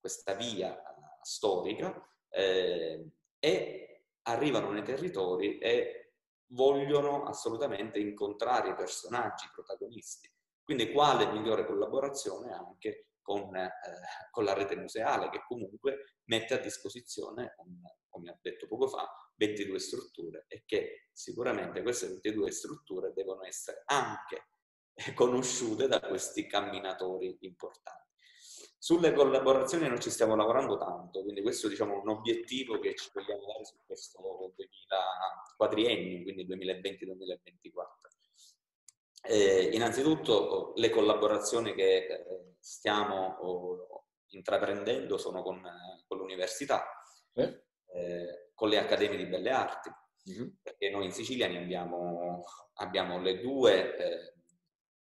questa 0.00 0.34
via 0.34 0.82
storica 1.22 2.06
eh, 2.28 3.04
e 3.38 4.04
arrivano 4.22 4.70
nei 4.70 4.82
territori 4.82 5.58
e 5.58 6.14
vogliono 6.52 7.24
assolutamente 7.24 7.98
incontrare 7.98 8.70
i 8.70 8.74
personaggi, 8.74 9.46
i 9.46 9.50
protagonisti. 9.52 10.30
Quindi 10.62 10.92
quale 10.92 11.30
migliore 11.30 11.66
collaborazione 11.66 12.52
anche 12.52 13.08
con, 13.20 13.54
eh, 13.56 13.70
con 14.30 14.44
la 14.44 14.52
rete 14.52 14.76
museale 14.76 15.30
che 15.30 15.42
comunque 15.46 16.18
mette 16.24 16.54
a 16.54 16.58
disposizione, 16.58 17.54
come 18.08 18.30
ho 18.30 18.38
detto 18.40 18.66
poco 18.66 18.88
fa, 18.88 19.08
22 19.36 19.78
strutture 19.78 20.44
e 20.48 20.62
che 20.66 21.08
sicuramente 21.12 21.82
queste 21.82 22.08
22 22.08 22.50
strutture 22.50 23.12
devono 23.12 23.44
essere 23.44 23.82
anche 23.86 24.48
conosciute 25.14 25.88
da 25.88 26.00
questi 26.00 26.46
camminatori 26.46 27.36
importanti. 27.40 28.10
Sulle 28.82 29.12
collaborazioni 29.12 29.86
non 29.86 30.00
ci 30.00 30.10
stiamo 30.10 30.34
lavorando 30.34 30.76
tanto, 30.76 31.22
quindi 31.22 31.40
questo 31.40 31.68
diciamo, 31.68 31.94
è 31.94 31.98
un 31.98 32.08
obiettivo 32.08 32.80
che 32.80 32.96
ci 32.96 33.10
vogliamo 33.14 33.46
dare 33.46 33.64
su 33.64 33.76
questo 33.86 34.20
2000 34.56 34.96
quadriennio, 35.56 36.22
quindi 36.24 36.44
2020-2024. 36.48 37.86
Eh, 39.22 39.70
innanzitutto 39.74 40.72
le 40.74 40.90
collaborazioni 40.90 41.74
che 41.74 42.06
eh, 42.06 42.54
stiamo 42.58 43.36
oh, 43.42 44.06
intraprendendo 44.30 45.16
sono 45.16 45.44
con, 45.44 45.62
con 46.08 46.18
l'università, 46.18 46.84
eh? 47.34 47.66
Eh, 47.86 48.50
con 48.52 48.68
le 48.68 48.78
accademie 48.78 49.16
di 49.16 49.26
belle 49.26 49.50
arti, 49.50 49.90
mm-hmm. 50.28 50.48
perché 50.60 50.90
noi 50.90 51.04
in 51.04 51.12
Sicilia 51.12 51.46
ne 51.46 51.58
abbiamo, 51.58 52.42
abbiamo 52.78 53.20
le 53.20 53.38
due 53.38 53.96
eh, 53.96 54.34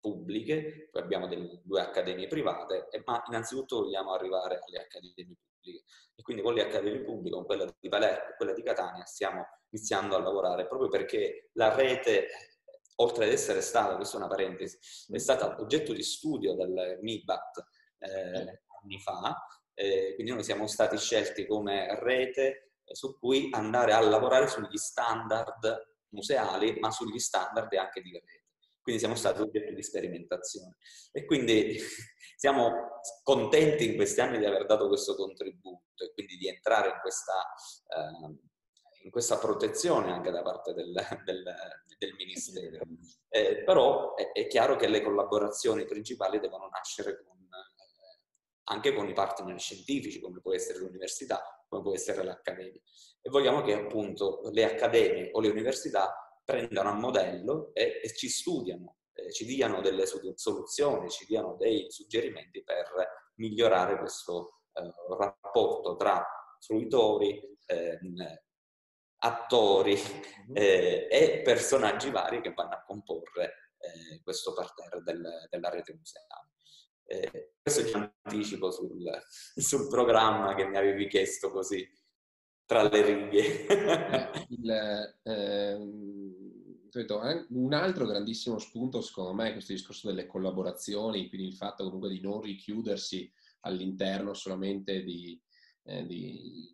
pubbliche, 0.03 0.89
poi 0.91 1.01
abbiamo 1.01 1.27
delle, 1.27 1.61
due 1.63 1.79
accademie 1.79 2.27
private, 2.27 2.89
ma 3.05 3.23
innanzitutto 3.27 3.83
vogliamo 3.83 4.13
arrivare 4.13 4.59
alle 4.67 4.79
accademie 4.79 5.13
pubbliche. 5.15 5.85
E 6.13 6.21
quindi 6.21 6.43
con 6.43 6.53
le 6.53 6.63
accademie 6.63 7.03
pubbliche, 7.03 7.33
con 7.33 7.45
quella 7.45 7.73
di 7.79 7.87
Palermo 7.87 8.29
e 8.31 8.35
quella 8.35 8.51
di 8.51 8.61
Catania, 8.61 9.05
stiamo 9.05 9.47
iniziando 9.69 10.17
a 10.17 10.19
lavorare 10.19 10.67
proprio 10.67 10.89
perché 10.89 11.51
la 11.53 11.73
rete, 11.73 12.27
oltre 12.97 13.25
ad 13.25 13.31
essere 13.31 13.61
stata, 13.61 13.95
questa 13.95 14.17
è 14.17 14.19
una 14.19 14.27
parentesi, 14.27 14.77
è 15.09 15.17
stata 15.17 15.55
oggetto 15.61 15.93
di 15.93 16.03
studio 16.03 16.53
del 16.53 16.99
MIBAT 17.01 17.65
eh, 17.99 18.61
anni 18.83 18.99
fa, 18.99 19.41
eh, 19.73 20.15
quindi 20.15 20.33
noi 20.33 20.43
siamo 20.43 20.67
stati 20.67 20.97
scelti 20.97 21.47
come 21.47 21.97
rete 22.01 22.73
su 22.83 23.17
cui 23.17 23.47
andare 23.51 23.93
a 23.93 24.01
lavorare 24.01 24.47
sugli 24.49 24.75
standard 24.75 25.91
museali, 26.09 26.77
ma 26.79 26.91
sugli 26.91 27.19
standard 27.19 27.73
anche 27.73 28.01
di 28.01 28.11
rete 28.11 28.42
quindi 28.83 29.01
siamo 29.01 29.15
stati 29.15 29.41
oggetto 29.41 29.73
di 29.73 29.81
sperimentazione. 29.81 30.75
E 31.11 31.25
quindi 31.25 31.77
siamo 32.35 32.99
contenti 33.23 33.89
in 33.89 33.95
questi 33.95 34.19
anni 34.19 34.37
di 34.37 34.45
aver 34.45 34.65
dato 34.65 34.87
questo 34.87 35.15
contributo 35.15 36.03
e 36.03 36.11
quindi 36.13 36.35
di 36.35 36.49
entrare 36.49 36.89
in 36.89 36.99
questa, 37.01 37.53
eh, 37.87 39.05
in 39.05 39.09
questa 39.09 39.37
protezione 39.37 40.11
anche 40.11 40.31
da 40.31 40.41
parte 40.41 40.73
del, 40.73 40.93
del, 41.23 41.43
del 41.97 42.13
Ministero. 42.15 42.83
Eh, 43.29 43.63
però 43.63 44.15
è, 44.15 44.33
è, 44.33 44.47
chiaro 44.47 44.75
che 44.75 44.87
le 44.87 45.01
collaborazioni 45.01 45.85
principali 45.85 46.39
devono 46.41 46.67
nascere 46.67 47.23
con, 47.23 47.37
eh, 47.37 48.19
anche 48.65 48.93
con 48.93 49.07
i 49.07 49.13
partner 49.13 49.57
scientifici, 49.57 50.19
come 50.19 50.41
può 50.41 50.53
essere 50.53 50.79
l'università, 50.79 51.41
come 51.69 51.81
può 51.81 51.93
essere 51.93 52.21
l'accademia. 52.25 52.81
E 53.21 53.29
vogliamo 53.29 53.61
che 53.61 53.73
appunto 53.73 54.41
le 54.51 54.65
accademie 54.65 55.29
o 55.31 55.39
le 55.39 55.47
università 55.47 56.22
prendano 56.43 56.89
a 56.89 56.93
modello 56.93 57.71
e, 57.73 58.01
e 58.03 58.13
ci 58.13 58.29
studiano, 58.29 58.97
eh, 59.13 59.31
ci 59.31 59.45
diano 59.45 59.81
delle 59.81 60.05
soluzioni, 60.05 61.09
ci 61.09 61.25
diano 61.25 61.55
dei 61.55 61.89
suggerimenti 61.89 62.63
per 62.63 62.91
migliorare 63.35 63.97
questo 63.97 64.61
eh, 64.73 64.93
rapporto 65.17 65.95
tra 65.95 66.25
fruitori, 66.59 67.57
ehm, 67.65 68.41
attori 69.23 69.95
mm-hmm. 69.95 70.55
eh, 70.55 71.07
e 71.09 71.41
personaggi 71.43 72.09
vari 72.11 72.41
che 72.41 72.53
vanno 72.53 72.73
a 72.73 72.83
comporre 72.83 73.71
eh, 73.77 74.21
questo 74.21 74.53
parterre 74.53 75.01
del, 75.01 75.47
della 75.49 75.69
rete 75.69 75.93
museale. 75.93 76.49
Eh, 77.05 77.53
questo 77.61 77.83
ti 77.83 77.93
anticipo 77.93 78.71
sul, 78.71 79.03
sul, 79.55 79.87
programma 79.89 80.55
che 80.55 80.65
mi 80.65 80.77
avevi 80.77 81.07
chiesto 81.07 81.51
così 81.51 81.85
tra 82.65 82.87
le 82.89 83.01
righe. 83.01 83.65
Il, 84.49 85.15
ehm 85.23 86.33
un 87.49 87.73
altro 87.73 88.05
grandissimo 88.05 88.59
spunto, 88.59 89.01
secondo 89.01 89.33
me, 89.33 89.49
è 89.49 89.51
questo 89.53 89.73
discorso 89.73 90.07
delle 90.07 90.27
collaborazioni, 90.27 91.27
quindi 91.27 91.47
il 91.47 91.55
fatto 91.55 91.83
comunque 91.85 92.09
di 92.09 92.21
non 92.21 92.41
richiudersi 92.41 93.31
all'interno 93.61 94.33
solamente 94.33 95.03
di, 95.03 95.39
eh, 95.83 96.05
di, 96.05 96.69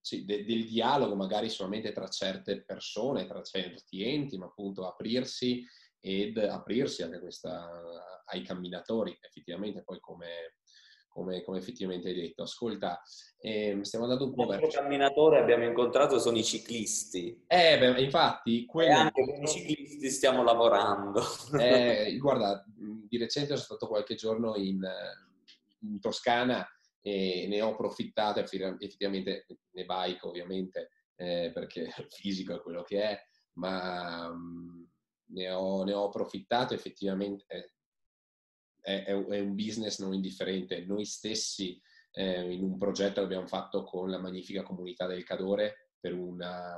sì, 0.00 0.24
de, 0.24 0.44
del 0.44 0.66
dialogo, 0.66 1.16
magari 1.16 1.48
solamente 1.48 1.92
tra 1.92 2.08
certe 2.08 2.62
persone, 2.62 3.26
tra 3.26 3.42
certi 3.42 4.04
enti, 4.04 4.38
ma 4.38 4.46
appunto 4.46 4.86
aprirsi 4.86 5.66
ed 5.98 6.36
aprirsi 6.38 7.02
anche 7.02 7.20
questa, 7.20 7.68
ai 8.26 8.42
camminatori, 8.42 9.16
effettivamente 9.20 9.82
poi 9.82 9.98
come, 10.00 10.56
come, 11.12 11.42
come 11.42 11.58
effettivamente 11.58 12.08
hai 12.08 12.14
detto. 12.14 12.42
Ascolta, 12.42 13.00
eh, 13.38 13.78
stiamo 13.82 14.04
andando 14.04 14.26
un 14.26 14.34
po' 14.34 14.46
verso... 14.46 14.66
Il 14.66 14.72
camminatore 14.72 15.38
abbiamo 15.38 15.64
incontrato 15.64 16.18
sono 16.18 16.38
i 16.38 16.44
ciclisti. 16.44 17.44
Eh, 17.46 17.78
beh, 17.78 18.00
infatti... 18.00 18.64
Quello... 18.66 18.90
E 18.90 18.94
anche 18.94 19.24
con 19.24 19.42
i 19.42 19.48
ciclisti 19.48 20.10
stiamo 20.10 20.42
lavorando. 20.42 21.22
Eh, 21.58 22.16
guarda, 22.20 22.64
di 22.66 23.18
recente 23.18 23.48
sono 23.48 23.58
stato 23.58 23.86
qualche 23.86 24.14
giorno 24.14 24.56
in, 24.56 24.82
in 25.80 26.00
Toscana 26.00 26.66
e 27.02 27.46
ne 27.48 27.60
ho 27.60 27.70
approfittato, 27.70 28.38
effettivamente 28.38 29.46
ne 29.72 29.84
bike 29.84 30.26
ovviamente, 30.26 30.90
eh, 31.16 31.50
perché 31.52 31.80
il 31.98 32.06
fisico 32.08 32.54
è 32.54 32.60
quello 32.60 32.82
che 32.82 33.02
è, 33.02 33.22
ma 33.54 34.28
um, 34.28 34.88
ne, 35.26 35.50
ho, 35.50 35.82
ne, 35.84 35.92
ho, 35.92 36.06
approfittato 36.06 36.74
effettivamente. 36.74 37.44
Eh, 37.48 37.71
è, 38.82 39.04
è, 39.04 39.12
un 39.12 39.54
business 39.54 40.00
non 40.00 40.12
indifferente. 40.12 40.84
Noi 40.84 41.04
stessi 41.04 41.80
eh, 42.10 42.52
in 42.52 42.62
un 42.62 42.76
progetto 42.76 43.20
che 43.20 43.26
abbiamo 43.26 43.46
fatto 43.46 43.84
con 43.84 44.10
la 44.10 44.18
magnifica 44.18 44.62
comunità 44.62 45.06
del 45.06 45.24
Cadore 45.24 45.92
per 45.98 46.12
una, 46.14 46.76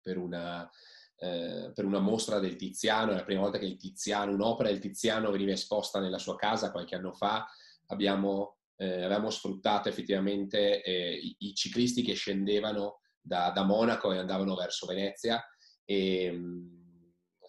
per 0.00 0.16
una, 0.16 0.70
eh, 1.16 1.72
per 1.74 1.84
una 1.84 1.98
mostra 1.98 2.38
del 2.38 2.56
Tiziano, 2.56 3.10
è 3.10 3.14
la 3.14 3.24
prima 3.24 3.40
volta 3.40 3.58
che 3.58 3.76
Tiziano, 3.76 4.32
un'opera 4.32 4.70
del 4.70 4.78
Tiziano 4.78 5.30
veniva 5.30 5.52
esposta 5.52 6.00
nella 6.00 6.18
sua 6.18 6.36
casa 6.36 6.70
qualche 6.70 6.94
anno 6.94 7.12
fa, 7.12 7.46
abbiamo, 7.86 8.58
eh, 8.76 9.02
avevamo 9.02 9.30
sfruttato 9.30 9.88
effettivamente 9.88 10.82
eh, 10.82 11.14
i, 11.14 11.36
i, 11.40 11.54
ciclisti 11.54 12.02
che 12.02 12.14
scendevano 12.14 13.00
da, 13.20 13.50
da, 13.50 13.64
Monaco 13.64 14.12
e 14.12 14.18
andavano 14.18 14.54
verso 14.54 14.86
Venezia. 14.86 15.44
E 15.84 16.30
mh, 16.30 16.81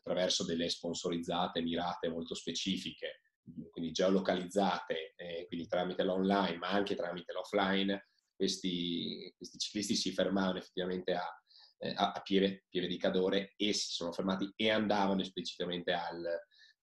attraverso 0.03 0.43
delle 0.43 0.69
sponsorizzate, 0.69 1.61
mirate 1.61 2.09
molto 2.09 2.35
specifiche, 2.35 3.21
quindi 3.71 3.91
geolocalizzate, 3.91 5.13
eh, 5.15 5.45
quindi 5.47 5.67
tramite 5.67 6.03
l'online 6.03 6.57
ma 6.57 6.69
anche 6.69 6.95
tramite 6.95 7.31
l'offline, 7.31 8.09
questi, 8.35 9.33
questi 9.37 9.57
ciclisti 9.57 9.95
si 9.95 10.11
fermavano 10.11 10.57
effettivamente 10.57 11.13
a, 11.13 11.25
eh, 11.79 11.93
a, 11.95 12.19
Pieve, 12.21 12.65
Pieve, 12.69 12.87
di 12.87 12.97
Cadore 12.97 13.53
e 13.55 13.73
si 13.73 13.93
sono 13.93 14.11
fermati 14.11 14.51
e 14.55 14.69
andavano 14.69 15.21
esplicitamente 15.21 15.93
al, 15.93 16.25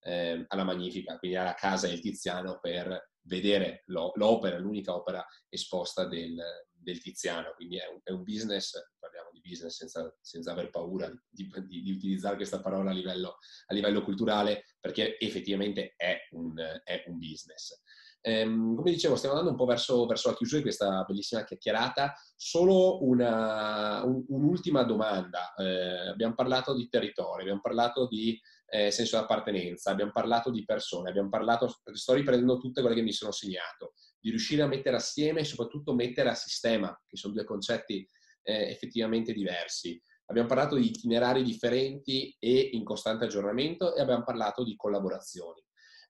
eh, 0.01 0.45
alla 0.47 0.63
Magnifica, 0.63 1.17
quindi 1.19 1.37
alla 1.37 1.53
casa 1.53 1.87
del 1.87 2.01
Tiziano 2.01 2.59
per 2.59 3.09
vedere 3.23 3.83
l'opera, 3.85 4.57
l'unica 4.57 4.95
opera 4.95 5.23
esposta 5.47 6.05
del, 6.05 6.35
del 6.81 7.01
Tiziano, 7.01 7.53
quindi 7.55 7.77
è 7.77 7.87
un, 7.87 7.99
è 8.03 8.11
un, 8.11 8.23
business, 8.23 8.71
parliamo 8.99 9.29
di 9.31 9.41
business 9.41 9.75
senza, 9.75 10.13
senza 10.19 10.51
aver 10.51 10.69
paura 10.69 11.09
di, 11.29 11.49
di, 11.67 11.81
di, 11.81 11.91
utilizzare 11.91 12.35
questa 12.35 12.61
parola 12.61 12.91
a 12.91 12.93
livello, 12.93 13.37
a 13.67 13.73
livello, 13.73 14.03
culturale, 14.03 14.65
perché 14.79 15.19
effettivamente 15.19 15.93
è 15.95 16.27
un, 16.31 16.55
è 16.83 17.03
un 17.07 17.17
business. 17.17 17.79
Ehm, 18.23 18.75
come 18.75 18.91
dicevo, 18.91 19.15
stiamo 19.15 19.35
andando 19.35 19.57
un 19.57 19.63
po' 19.63 19.69
verso, 19.69 20.05
verso, 20.05 20.29
la 20.29 20.35
chiusura 20.35 20.57
di 20.59 20.65
questa 20.67 21.03
bellissima 21.03 21.43
chiacchierata. 21.43 22.13
Solo 22.35 23.03
una, 23.03 24.03
un, 24.03 24.23
un'ultima 24.27 24.83
domanda. 24.83 25.53
Eh, 25.55 26.09
abbiamo 26.09 26.35
parlato 26.35 26.75
di 26.75 26.87
territorio, 26.87 27.41
abbiamo 27.41 27.61
parlato 27.61 28.07
di 28.07 28.39
eh, 28.67 28.91
senso 28.91 29.17
di 29.17 29.23
appartenenza, 29.23 29.91
abbiamo 29.91 30.11
parlato 30.11 30.49
di 30.51 30.63
persone, 30.63 31.09
abbiamo 31.09 31.29
parlato, 31.29 31.79
sto 31.93 32.13
riprendendo 32.13 32.57
tutte 32.57 32.81
quelle 32.81 32.95
che 32.95 33.01
mi 33.01 33.11
sono 33.11 33.31
segnato 33.31 33.93
di 34.21 34.29
riuscire 34.29 34.61
a 34.61 34.67
mettere 34.67 34.95
assieme 34.95 35.41
e 35.41 35.45
soprattutto 35.45 35.93
mettere 35.93 36.29
a 36.29 36.35
sistema, 36.35 36.95
che 37.07 37.17
sono 37.17 37.33
due 37.33 37.43
concetti 37.43 38.07
eh, 38.43 38.69
effettivamente 38.69 39.33
diversi. 39.33 40.01
Abbiamo 40.27 40.47
parlato 40.47 40.75
di 40.75 40.87
itinerari 40.87 41.43
differenti 41.43 42.33
e 42.39 42.69
in 42.71 42.85
costante 42.85 43.25
aggiornamento 43.25 43.95
e 43.95 44.01
abbiamo 44.01 44.23
parlato 44.23 44.63
di 44.63 44.75
collaborazioni. 44.75 45.61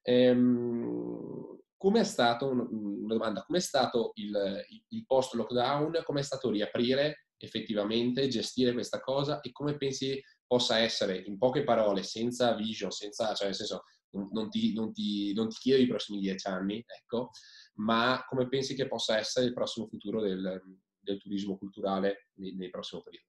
Ehm, 0.04 1.60
come 1.78 2.02
è 2.02 2.04
stato, 2.04 2.48
una 2.48 3.16
domanda, 3.16 3.44
come 3.44 3.58
è 3.58 3.62
stato 3.62 4.12
il, 4.16 4.64
il 4.90 5.06
post-lockdown? 5.08 6.02
Come 6.04 6.20
è 6.20 6.24
stato 6.24 6.52
riaprire 6.52 7.26
effettivamente, 7.38 8.28
gestire 8.28 8.74
questa 8.74 9.00
cosa 9.00 9.40
e 9.40 9.52
come 9.52 9.78
pensi 9.78 10.22
possa 10.52 10.80
essere, 10.80 11.16
in 11.18 11.38
poche 11.38 11.64
parole, 11.64 12.04
senza 12.04 12.54
vision, 12.56 12.92
senza, 12.92 13.34
cioè 13.34 13.48
nel 13.48 13.56
senso, 13.56 13.84
non 14.10 14.50
ti, 14.50 14.74
non 14.74 14.92
ti, 14.92 15.34
non 15.34 15.48
ti 15.48 15.56
chiedo 15.62 15.82
i 15.82 15.88
prossimi 15.88 16.20
dieci 16.20 16.46
anni, 16.46 16.84
ecco, 16.86 17.30
ma 17.76 18.26
come 18.28 18.50
pensi 18.50 18.76
che 18.76 18.86
possa 18.86 19.18
essere 19.18 19.46
il 19.46 19.54
prossimo 19.54 19.88
futuro 19.88 20.20
del, 20.20 20.62
del 21.00 21.22
turismo 21.22 21.58
culturale 21.58 22.32
nel, 22.34 22.54
nel 22.58 22.70
prossimo 22.70 23.02
periodo? 23.02 23.28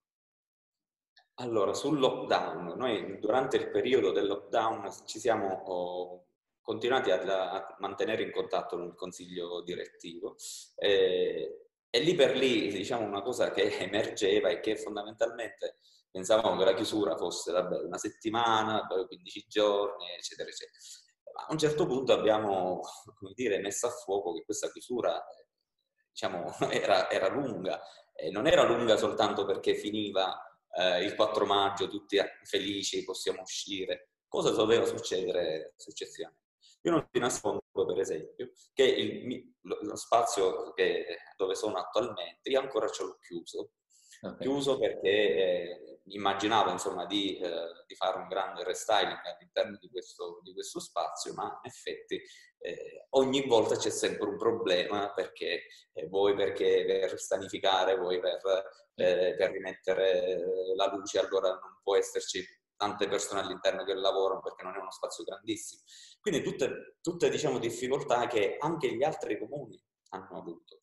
Allora, 1.34 1.74
sul 1.74 2.00
lockdown, 2.00 2.76
noi 2.76 3.20
durante 3.20 3.56
il 3.56 3.70
periodo 3.70 4.10
del 4.10 4.26
lockdown 4.26 4.90
ci 5.04 5.20
siamo 5.20 5.62
oh, 5.64 6.26
continuati 6.60 7.12
a, 7.12 7.52
a, 7.52 7.76
mantenere 7.78 8.24
in 8.24 8.32
contatto 8.32 8.74
con 8.78 8.86
il 8.86 8.94
consiglio 8.96 9.62
direttivo 9.62 10.34
eh, 10.74 11.68
e 11.88 12.00
lì 12.00 12.16
per 12.16 12.36
lì, 12.36 12.66
diciamo, 12.72 13.06
una 13.06 13.22
cosa 13.22 13.52
che 13.52 13.78
emergeva 13.78 14.48
è 14.48 14.58
che 14.58 14.76
fondamentalmente 14.76 15.76
pensavamo 16.12 16.56
che 16.56 16.64
la 16.64 16.74
chiusura 16.74 17.16
fosse 17.16 17.50
vabbè, 17.50 17.80
una 17.80 17.98
settimana, 17.98 18.86
poi 18.86 19.06
15 19.06 19.46
giorni, 19.48 20.12
eccetera, 20.16 20.48
eccetera 20.48 20.78
a 21.34 21.46
un 21.50 21.58
certo 21.58 21.86
punto 21.86 22.12
abbiamo 22.12 22.80
dire, 23.34 23.58
messo 23.58 23.86
a 23.86 23.90
fuoco 23.90 24.34
che 24.34 24.44
questa 24.44 24.70
chiusura 24.70 25.22
diciamo, 26.10 26.54
era, 26.70 27.10
era, 27.10 27.28
lunga, 27.28 27.80
e 28.14 28.30
non 28.30 28.46
era 28.46 28.64
lunga 28.64 28.96
soltanto 28.96 29.44
perché 29.44 29.74
finiva 29.74 30.40
eh, 30.76 31.04
il 31.04 31.14
4 31.14 31.46
maggio, 31.46 31.88
tutti 31.88 32.18
felici, 32.44 33.04
possiamo 33.04 33.42
uscire. 33.42 34.10
Cosa 34.28 34.50
doveva 34.50 34.86
succedere 34.86 35.74
successivamente? 35.76 36.40
Io 36.84 36.90
non 36.90 37.08
ti 37.10 37.18
nascondo, 37.18 37.62
per 37.70 37.98
esempio, 37.98 38.50
che 38.72 38.82
il, 38.82 39.54
lo 39.60 39.96
spazio 39.96 40.72
che, 40.72 41.18
dove 41.36 41.54
sono 41.54 41.76
attualmente, 41.76 42.48
io 42.48 42.60
ancora 42.60 42.88
ce 42.88 43.04
l'ho 43.04 43.18
chiuso, 43.18 43.72
okay. 44.20 44.38
chiuso 44.38 44.78
perché 44.78 45.08
eh, 45.08 45.91
immaginavo 46.04 46.70
insomma 46.70 47.06
di, 47.06 47.38
eh, 47.38 47.84
di, 47.86 47.94
fare 47.94 48.18
un 48.18 48.28
grande 48.28 48.64
restyling 48.64 49.20
all'interno 49.24 49.76
di 49.80 49.88
questo, 49.88 50.40
di 50.42 50.52
questo 50.52 50.80
spazio, 50.80 51.32
ma 51.34 51.44
in 51.44 51.70
effetti 51.70 52.20
eh, 52.58 53.06
ogni 53.10 53.46
volta 53.46 53.76
c'è 53.76 53.90
sempre 53.90 54.28
un 54.28 54.36
problema 54.36 55.12
perché 55.12 55.64
eh, 55.92 56.06
vuoi 56.08 56.34
perché 56.34 56.84
per 56.86 57.18
stanificare, 57.18 57.96
vuoi 57.96 58.20
per, 58.20 58.40
eh, 58.94 59.34
per 59.36 59.50
rimettere 59.50 60.38
la 60.76 60.86
luce, 60.92 61.18
allora 61.18 61.48
non 61.50 61.78
può 61.82 61.96
esserci 61.96 62.44
tante 62.76 63.06
persone 63.06 63.40
all'interno 63.40 63.84
che 63.84 63.94
lavorano 63.94 64.40
perché 64.40 64.64
non 64.64 64.74
è 64.74 64.78
uno 64.78 64.90
spazio 64.90 65.22
grandissimo. 65.22 65.82
Quindi 66.20 66.42
tutte, 66.42 66.96
tutte 67.00 67.30
diciamo, 67.30 67.58
difficoltà 67.58 68.26
che 68.26 68.56
anche 68.58 68.92
gli 68.92 69.04
altri 69.04 69.38
comuni 69.38 69.80
hanno 70.10 70.38
avuto. 70.38 70.81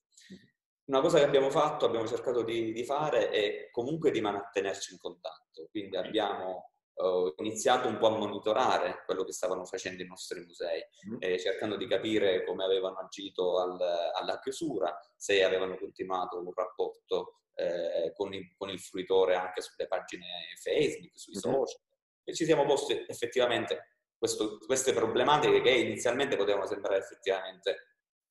Una 0.89 1.01
cosa 1.01 1.19
che 1.19 1.23
abbiamo 1.23 1.51
fatto, 1.51 1.85
abbiamo 1.85 2.07
cercato 2.07 2.41
di, 2.41 2.71
di 2.71 2.83
fare 2.83 3.29
è 3.29 3.69
comunque 3.69 4.09
di 4.09 4.21
mantenerci 4.21 4.93
in 4.93 4.97
contatto, 4.97 5.67
quindi 5.69 5.95
abbiamo 5.95 6.71
uh, 6.95 7.31
iniziato 7.37 7.87
un 7.87 7.99
po' 7.99 8.07
a 8.07 8.17
monitorare 8.17 9.03
quello 9.05 9.23
che 9.23 9.31
stavano 9.31 9.65
facendo 9.65 10.01
i 10.01 10.07
nostri 10.07 10.39
musei, 10.39 10.81
mm. 11.07 11.17
eh, 11.19 11.37
cercando 11.37 11.77
di 11.77 11.85
capire 11.85 12.43
come 12.43 12.63
avevano 12.63 12.97
agito 12.97 13.59
al, 13.59 13.79
alla 13.79 14.39
chiusura, 14.39 14.97
se 15.15 15.43
avevano 15.43 15.77
continuato 15.77 16.39
un 16.39 16.51
rapporto 16.51 17.41
eh, 17.53 18.11
con, 18.15 18.33
il, 18.33 18.55
con, 18.57 18.69
il, 18.69 18.79
fruitore 18.79 19.35
anche 19.35 19.61
sulle 19.61 19.85
pagine 19.85 20.25
Facebook, 20.59 21.19
sui 21.19 21.33
mm. 21.35 21.39
social, 21.39 21.81
e 22.23 22.33
ci 22.33 22.45
siamo 22.45 22.65
posti 22.65 23.05
effettivamente 23.07 23.99
questo, 24.17 24.57
queste 24.65 24.93
problematiche 24.93 25.61
che 25.61 25.69
inizialmente 25.69 26.35
potevano 26.35 26.65
sembrare 26.65 26.97
effettivamente 26.97 27.88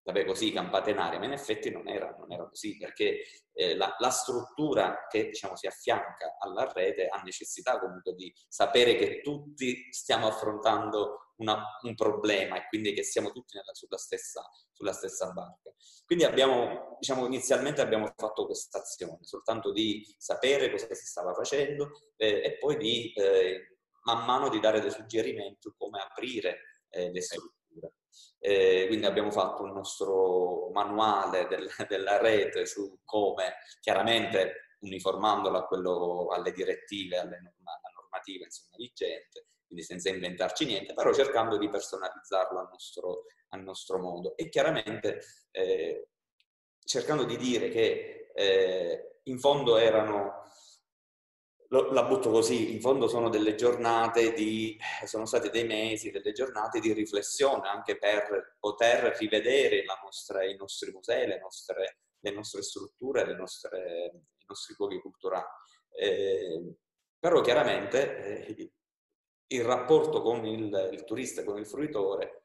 vabbè, 0.09 0.25
così 0.25 0.53
campate 0.53 0.91
in 0.91 0.99
aria, 0.99 1.19
ma 1.19 1.27
in 1.27 1.33
effetti 1.33 1.71
non 1.71 1.87
era, 1.87 2.15
non 2.19 2.33
era 2.33 2.49
così, 2.49 2.79
perché 2.79 3.21
eh, 3.53 3.77
la, 3.77 3.95
la, 3.99 4.09
struttura 4.09 5.07
che 5.07 5.27
diciamo, 5.27 5.55
si 5.55 5.67
affianca 5.67 6.37
alla 6.39 6.71
rete 6.73 7.09
ha 7.09 7.21
necessità 7.21 7.79
comunque 7.79 8.15
di 8.15 8.35
sapere 8.49 8.97
che 8.97 9.21
tutti 9.21 9.87
stiamo 9.91 10.27
affrontando 10.27 11.35
una, 11.37 11.63
un 11.83 11.95
problema 11.95 12.57
e 12.57 12.67
quindi 12.69 12.95
che 12.95 13.03
siamo 13.03 13.33
tutti 13.33 13.55
nella, 13.55 13.75
sulla, 13.75 13.99
stessa, 13.99 14.43
sulla 14.73 14.93
stessa 14.93 15.31
barca. 15.31 15.75
Quindi 16.07 16.25
abbiamo, 16.25 16.97
diciamo, 16.99 17.27
inizialmente 17.27 17.83
abbiamo 17.83 18.11
fatto 18.17 18.47
questa 18.47 18.79
azione, 18.79 19.19
soltanto 19.21 19.73
di 19.73 20.03
sapere 20.17 20.71
cosa 20.71 20.95
si 20.95 21.05
stava 21.05 21.35
facendo 21.35 21.91
eh, 22.17 22.41
e 22.45 22.57
poi 22.57 22.79
di 22.79 23.13
eh, 23.13 23.77
man 24.05 24.25
mano 24.25 24.49
di 24.49 24.59
dare 24.59 24.81
dei 24.81 24.91
suggerimenti 24.91 25.71
come 25.77 26.01
aprire 26.01 26.83
eh, 26.89 27.13
le 27.13 27.21
strutture. 27.21 27.58
Eh, 28.41 28.85
quindi 28.87 29.07
abbiamo 29.07 29.31
fatto 29.31 29.63
un 29.63 29.73
nostro 29.73 30.71
manuale 30.71 31.47
del, 31.47 31.69
della 31.89 32.19
rete 32.19 32.67
su 32.67 33.01
come, 33.05 33.55
chiaramente 33.81 34.77
uniformandolo 34.81 35.59
a 35.59 35.67
quello, 35.67 36.29
alle 36.29 36.53
direttive, 36.53 37.19
alle 37.19 37.41
norma, 37.41 37.81
normative 37.95 38.45
insomma, 38.45 38.77
vigente, 38.77 39.49
quindi 39.67 39.85
senza 39.85 40.09
inventarci 40.09 40.65
niente, 40.65 40.95
però 40.95 41.13
cercando 41.13 41.59
di 41.59 41.69
personalizzarlo 41.69 42.61
al 42.61 42.69
nostro, 42.71 43.25
al 43.51 43.63
nostro 43.63 43.99
modo. 43.99 44.37
E 44.37 44.49
chiaramente 44.49 45.21
eh, 45.51 46.09
cercando 46.79 47.25
di 47.25 47.37
dire 47.37 47.69
che 47.69 48.31
eh, 48.35 49.21
in 49.25 49.39
fondo 49.39 49.77
erano 49.77 50.45
lo, 51.69 51.93
la 51.93 52.05
butto 52.05 52.31
così, 52.31 52.73
in 52.73 52.81
fondo 52.81 53.09
sono 53.09 53.29
delle 53.29 53.55
giornate 53.55 54.33
di, 54.33 54.79
sono 55.05 55.27
stati 55.27 55.51
dei 55.51 55.65
mesi, 55.65 56.11
delle 56.11 56.33
giornate 56.33 56.81
di 56.81 56.93
riflessione 56.93 57.69
anche 57.69 57.99
per 57.99 58.57
poter 58.59 59.17
rivedere 59.19 59.85
nostra, 60.03 60.45
i 60.45 60.57
nostri 60.57 60.91
musei, 60.93 61.27
le 61.27 61.39
nostre, 61.39 61.99
le 62.21 62.31
nostre 62.31 62.63
strutture, 62.63 63.27
le 63.27 63.35
nostre, 63.35 64.13
i 64.39 64.45
nostri 64.47 64.75
luoghi 64.79 65.01
culturali. 65.01 65.47
Eh, 65.91 66.75
però 67.19 67.41
chiaramente 67.41 68.47
eh, 68.47 68.73
il 69.49 69.65
rapporto 69.65 70.23
con 70.23 70.45
il, 70.47 70.91
il 70.93 71.05
turista, 71.05 71.45
con 71.45 71.59
il 71.59 71.67
fruitore, 71.67 72.43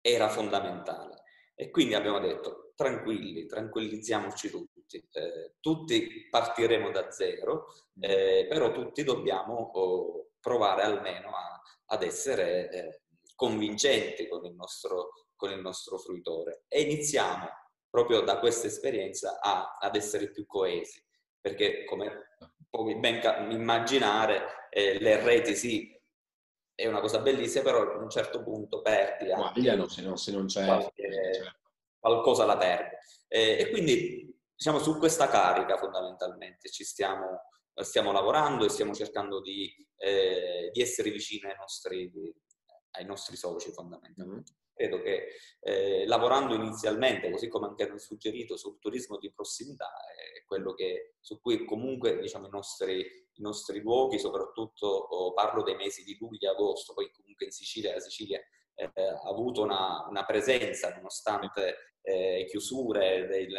era 0.00 0.28
fondamentale. 0.28 1.22
E 1.54 1.70
quindi 1.70 1.94
abbiamo 1.94 2.20
detto, 2.20 2.67
tranquilli, 2.78 3.44
tranquillizziamoci 3.46 4.50
tutti. 4.50 5.08
Eh, 5.10 5.56
tutti 5.58 6.28
partiremo 6.30 6.90
da 6.92 7.10
zero, 7.10 7.66
eh, 7.98 8.46
però 8.48 8.70
tutti 8.70 9.02
dobbiamo 9.02 9.70
oh, 9.72 10.28
provare 10.38 10.82
almeno 10.82 11.30
a, 11.30 11.60
ad 11.86 12.02
essere 12.04 12.70
eh, 12.70 13.00
convincenti 13.34 14.28
con 14.28 14.44
il, 14.44 14.54
nostro, 14.54 15.26
con 15.34 15.50
il 15.50 15.58
nostro 15.58 15.98
fruitore. 15.98 16.66
E 16.68 16.82
iniziamo 16.82 17.48
proprio 17.90 18.20
da 18.20 18.38
questa 18.38 18.68
esperienza 18.68 19.40
a, 19.40 19.76
ad 19.80 19.96
essere 19.96 20.30
più 20.30 20.46
coesi, 20.46 21.04
perché 21.40 21.84
come 21.84 22.36
puoi 22.70 22.96
ben 23.00 23.20
immaginare, 23.50 24.68
eh, 24.70 25.00
le 25.00 25.20
reti 25.24 25.56
sì, 25.56 26.00
è 26.76 26.86
una 26.86 27.00
cosa 27.00 27.18
bellissima, 27.18 27.64
però 27.64 27.92
a 27.92 27.98
un 28.00 28.08
certo 28.08 28.44
punto 28.44 28.82
perdi 28.82 29.32
anche... 29.32 29.60
Guagliano 29.60 29.88
se, 29.88 30.02
no, 30.02 30.14
se 30.14 30.30
non 30.30 30.46
c'è... 30.46 30.64
Qualche, 30.64 31.12
certo. 31.34 31.57
Qualcosa 31.98 32.44
la 32.44 32.56
perde. 32.56 32.98
Eh, 33.28 33.58
e 33.60 33.70
quindi, 33.70 34.34
diciamo, 34.54 34.78
su 34.78 34.98
questa 34.98 35.28
carica 35.28 35.76
fondamentalmente 35.76 36.70
ci 36.70 36.84
stiamo, 36.84 37.42
stiamo 37.74 38.12
lavorando 38.12 38.64
e 38.64 38.68
stiamo 38.68 38.94
cercando 38.94 39.40
di, 39.40 39.72
eh, 39.96 40.70
di 40.72 40.80
essere 40.80 41.10
vicini 41.10 41.50
ai 41.50 41.56
nostri, 41.56 42.10
ai 42.92 43.04
nostri 43.04 43.36
soci 43.36 43.70
fondamentalmente. 43.70 44.52
Mm-hmm. 44.52 44.66
Credo 44.78 45.02
che 45.02 45.26
eh, 45.60 46.06
lavorando 46.06 46.54
inizialmente, 46.54 47.30
così 47.30 47.48
come 47.48 47.66
anche 47.66 47.82
hanno 47.82 47.98
suggerito, 47.98 48.56
sul 48.56 48.78
turismo 48.78 49.18
di 49.18 49.32
prossimità, 49.32 49.90
è 50.14 50.44
quello 50.46 50.72
che, 50.72 51.14
su 51.20 51.40
cui 51.40 51.64
comunque 51.64 52.20
diciamo, 52.20 52.46
i 52.46 52.50
nostri 52.50 53.26
i 53.38 53.42
nostri 53.42 53.80
luoghi, 53.80 54.18
soprattutto 54.18 54.86
oh, 54.86 55.32
parlo 55.32 55.62
dei 55.62 55.76
mesi 55.76 56.04
di 56.04 56.16
luglio 56.18 56.48
e 56.48 56.52
agosto, 56.52 56.92
poi 56.92 57.10
comunque 57.10 57.46
in 57.46 57.52
Sicilia, 57.52 57.94
la 57.94 58.00
Sicilia 58.00 58.40
eh, 58.78 59.02
ha 59.02 59.28
avuto 59.28 59.62
una, 59.62 60.06
una, 60.08 60.24
presenza 60.24 60.94
nonostante 60.94 61.96
eh, 62.02 62.46
chiusure 62.48 63.26
del, 63.26 63.54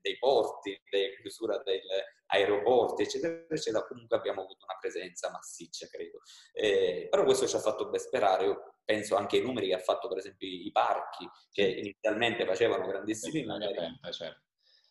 dei 0.00 0.18
porti, 0.18 0.80
le 0.90 1.16
chiusura 1.20 1.60
degli 1.64 1.80
aeroporti, 2.26 3.02
eccetera, 3.02 3.44
eccetera, 3.48 3.84
comunque 3.84 4.16
abbiamo 4.16 4.42
avuto 4.42 4.64
una 4.64 4.78
presenza 4.80 5.30
massiccia, 5.30 5.88
credo. 5.88 6.20
Eh, 6.52 7.08
però 7.10 7.24
questo 7.24 7.46
ci 7.46 7.56
ha 7.56 7.60
fatto 7.60 7.88
ben 7.88 8.00
sperare, 8.00 8.44
io 8.44 8.74
penso 8.84 9.16
anche 9.16 9.38
ai 9.38 9.42
numeri 9.42 9.68
che 9.68 9.74
ha 9.74 9.78
fatto 9.78 10.08
per 10.08 10.18
esempio 10.18 10.48
i 10.48 10.70
parchi, 10.70 11.28
che 11.50 11.64
inizialmente 11.64 12.46
facevano 12.46 12.86
grandissimi 12.86 13.42
numeri, 13.42 13.74
certo. 14.10 14.42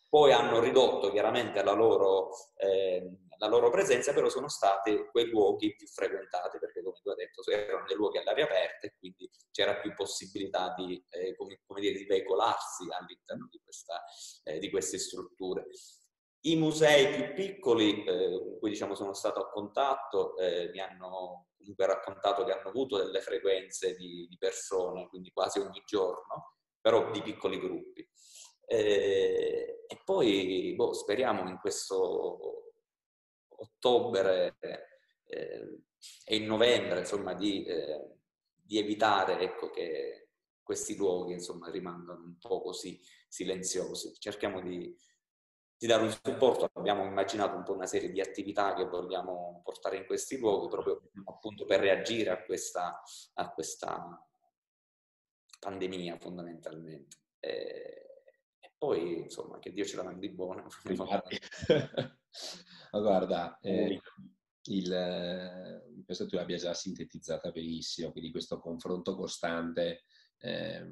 poi 0.08 0.32
hanno 0.32 0.60
ridotto 0.60 1.10
chiaramente 1.10 1.62
la 1.62 1.72
loro... 1.72 2.30
Eh, 2.56 3.10
la 3.42 3.48
loro 3.48 3.70
presenza 3.70 4.12
però 4.12 4.28
sono 4.28 4.46
stati 4.48 5.08
quei 5.10 5.28
luoghi 5.28 5.74
più 5.74 5.88
frequentati, 5.88 6.58
perché 6.60 6.80
come 6.80 7.00
tu 7.02 7.10
hai 7.10 7.16
detto 7.16 7.42
erano 7.50 7.84
dei 7.86 7.96
luoghi 7.96 8.18
all'aria 8.18 8.44
aperta 8.44 8.86
e 8.86 8.94
quindi 8.96 9.28
c'era 9.50 9.80
più 9.80 9.92
possibilità 9.94 10.72
di, 10.76 11.04
eh, 11.10 11.34
come, 11.34 11.60
come 11.66 11.80
dire, 11.80 11.98
di 11.98 12.04
veicolarsi 12.04 12.84
all'interno 12.88 13.48
di, 13.50 13.60
questa, 13.60 14.00
eh, 14.44 14.60
di, 14.60 14.70
queste 14.70 14.98
strutture. 14.98 15.66
I 16.44 16.54
musei 16.54 17.14
più 17.14 17.34
piccoli 17.34 18.04
eh, 18.04 18.40
con 18.40 18.58
cui 18.60 18.70
diciamo, 18.70 18.94
sono 18.94 19.12
stato 19.12 19.40
a 19.40 19.50
contatto 19.50 20.36
eh, 20.36 20.70
mi 20.70 20.78
hanno 20.78 21.48
comunque 21.56 21.86
raccontato 21.86 22.44
che 22.44 22.52
hanno 22.52 22.68
avuto 22.68 22.96
delle 22.96 23.20
frequenze 23.20 23.96
di, 23.96 24.26
di 24.28 24.36
persone, 24.38 25.08
quindi 25.08 25.32
quasi 25.32 25.58
ogni 25.58 25.82
giorno, 25.84 26.58
però 26.80 27.10
di 27.10 27.22
piccoli 27.22 27.58
gruppi. 27.58 28.08
Eh, 28.66 29.84
e 29.88 30.00
poi 30.04 30.74
boh, 30.76 30.92
speriamo 30.92 31.48
in 31.48 31.58
questo 31.58 32.71
ottobre 33.62 34.56
eh, 34.58 35.80
e 36.24 36.36
in 36.36 36.46
novembre, 36.46 37.00
insomma, 37.00 37.34
di, 37.34 37.64
eh, 37.64 38.16
di 38.54 38.78
evitare 38.78 39.40
ecco, 39.40 39.70
che 39.70 40.28
questi 40.62 40.96
luoghi 40.96 41.32
insomma, 41.32 41.70
rimangano 41.70 42.24
un 42.24 42.38
po' 42.38 42.60
così 42.60 43.00
silenziosi. 43.28 44.14
Cerchiamo 44.18 44.60
di, 44.60 44.94
di, 45.76 45.86
dare 45.86 46.02
un 46.02 46.10
supporto, 46.10 46.70
abbiamo 46.74 47.04
immaginato 47.04 47.56
un 47.56 47.62
po' 47.62 47.72
una 47.72 47.86
serie 47.86 48.10
di 48.10 48.20
attività 48.20 48.74
che 48.74 48.84
vogliamo 48.84 49.60
portare 49.64 49.96
in 49.96 50.06
questi 50.06 50.38
luoghi 50.38 50.68
proprio 50.68 51.10
appunto 51.24 51.64
per 51.64 51.80
reagire 51.80 52.30
a 52.30 52.42
questa, 52.42 53.02
a 53.34 53.50
questa 53.50 54.26
pandemia 55.58 56.18
fondamentalmente. 56.18 57.16
E, 57.38 57.48
e, 58.60 58.72
poi 58.76 59.20
insomma 59.20 59.58
che 59.58 59.72
Dio 59.72 59.84
ce 59.84 59.96
la 59.96 60.04
mandi 60.04 60.28
buona. 60.30 60.64
Ma 62.92 63.00
guarda, 63.00 63.58
eh, 63.60 64.00
il, 64.64 64.88
penso 66.04 66.26
tu 66.26 66.36
abbia 66.36 66.56
già 66.56 66.74
sintetizzata 66.74 67.50
benissimo, 67.50 68.12
quindi 68.12 68.30
questo 68.30 68.58
confronto 68.58 69.16
costante 69.16 70.04
eh, 70.38 70.86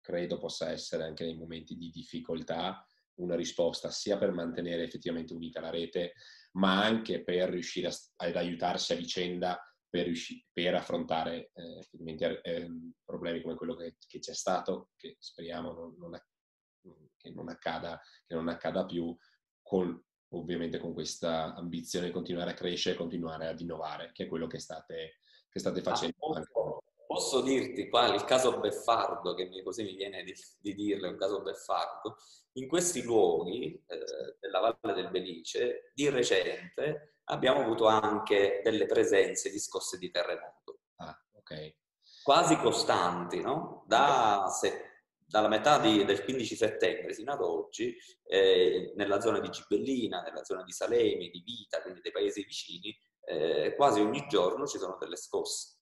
credo 0.00 0.38
possa 0.38 0.70
essere 0.70 1.04
anche 1.04 1.24
nei 1.24 1.36
momenti 1.36 1.76
di 1.76 1.90
difficoltà 1.90 2.84
una 3.14 3.36
risposta 3.36 3.90
sia 3.90 4.18
per 4.18 4.32
mantenere 4.32 4.84
effettivamente 4.84 5.32
unita 5.32 5.60
la 5.60 5.70
rete, 5.70 6.14
ma 6.52 6.82
anche 6.82 7.22
per 7.22 7.50
riuscire 7.50 7.88
a, 7.88 7.92
ad 8.16 8.36
aiutarsi 8.36 8.92
a 8.92 8.96
vicenda 8.96 9.60
per, 9.88 10.06
riusci- 10.06 10.44
per 10.52 10.74
affrontare 10.74 11.50
eh, 11.52 11.78
effettivamente 11.78 12.40
eh, 12.40 12.68
problemi 13.04 13.42
come 13.42 13.54
quello 13.54 13.74
che, 13.74 13.96
che, 14.06 14.18
c'è 14.18 14.34
stato, 14.34 14.90
che 14.96 15.16
speriamo 15.18 15.72
non, 15.72 15.94
non, 15.98 17.10
che 17.16 17.30
non, 17.30 17.48
accada, 17.48 18.00
che 18.26 18.34
non 18.34 18.48
accada 18.48 18.86
più, 18.86 19.14
con 19.60 20.02
ovviamente 20.32 20.78
con 20.78 20.92
questa 20.92 21.54
ambizione 21.54 22.06
di 22.06 22.12
continuare 22.12 22.50
a 22.50 22.54
crescere, 22.54 22.96
continuare 22.96 23.48
ad 23.48 23.60
innovare, 23.60 24.10
che 24.12 24.24
è 24.24 24.28
quello 24.28 24.46
che 24.46 24.58
state, 24.58 25.18
che 25.48 25.58
state 25.58 25.80
ah, 25.80 25.82
facendo. 25.82 26.16
Ah, 26.34 26.42
posso, 26.50 26.82
posso, 27.06 27.40
dirti 27.42 27.88
qua 27.88 28.12
il 28.14 28.24
caso 28.24 28.58
Beffardo, 28.58 29.34
che 29.34 29.46
mi, 29.46 29.62
così 29.62 29.82
mi 29.84 29.94
viene 29.94 30.22
di, 30.22 30.34
di 30.60 30.74
dirlo, 30.74 31.08
un 31.08 31.16
caso 31.16 31.42
Beffardo. 31.42 32.16
In 32.52 32.68
questi 32.68 33.02
luoghi 33.02 33.82
eh, 33.86 34.36
della 34.40 34.60
Valle 34.60 34.94
del 34.94 35.10
Belice, 35.10 35.92
di 35.94 36.08
recente, 36.08 37.16
abbiamo 37.24 37.60
avuto 37.60 37.86
anche 37.86 38.60
delle 38.62 38.86
presenze 38.86 39.50
di 39.50 39.58
scosse 39.58 39.98
di 39.98 40.10
terremoto. 40.10 40.80
Ah, 40.96 41.18
ok. 41.32 41.74
Quasi 42.22 42.56
costanti, 42.56 43.40
no? 43.40 43.84
Da 43.86 44.46
settembre 44.48 44.91
dalla 45.32 45.48
metà 45.48 45.78
di, 45.78 46.04
del 46.04 46.24
15 46.24 46.54
settembre 46.54 47.14
fino 47.14 47.32
ad 47.32 47.40
oggi, 47.40 47.96
eh, 48.24 48.92
nella 48.96 49.18
zona 49.18 49.40
di 49.40 49.48
Gibellina, 49.48 50.20
nella 50.20 50.44
zona 50.44 50.62
di 50.62 50.72
Salemi, 50.72 51.30
di 51.30 51.42
Vita, 51.42 51.80
quindi 51.80 52.02
dei 52.02 52.12
paesi 52.12 52.44
vicini, 52.44 52.94
eh, 53.24 53.74
quasi 53.74 54.00
ogni 54.00 54.26
giorno 54.28 54.66
ci 54.66 54.76
sono 54.76 54.98
delle 55.00 55.16
scosse. 55.16 55.78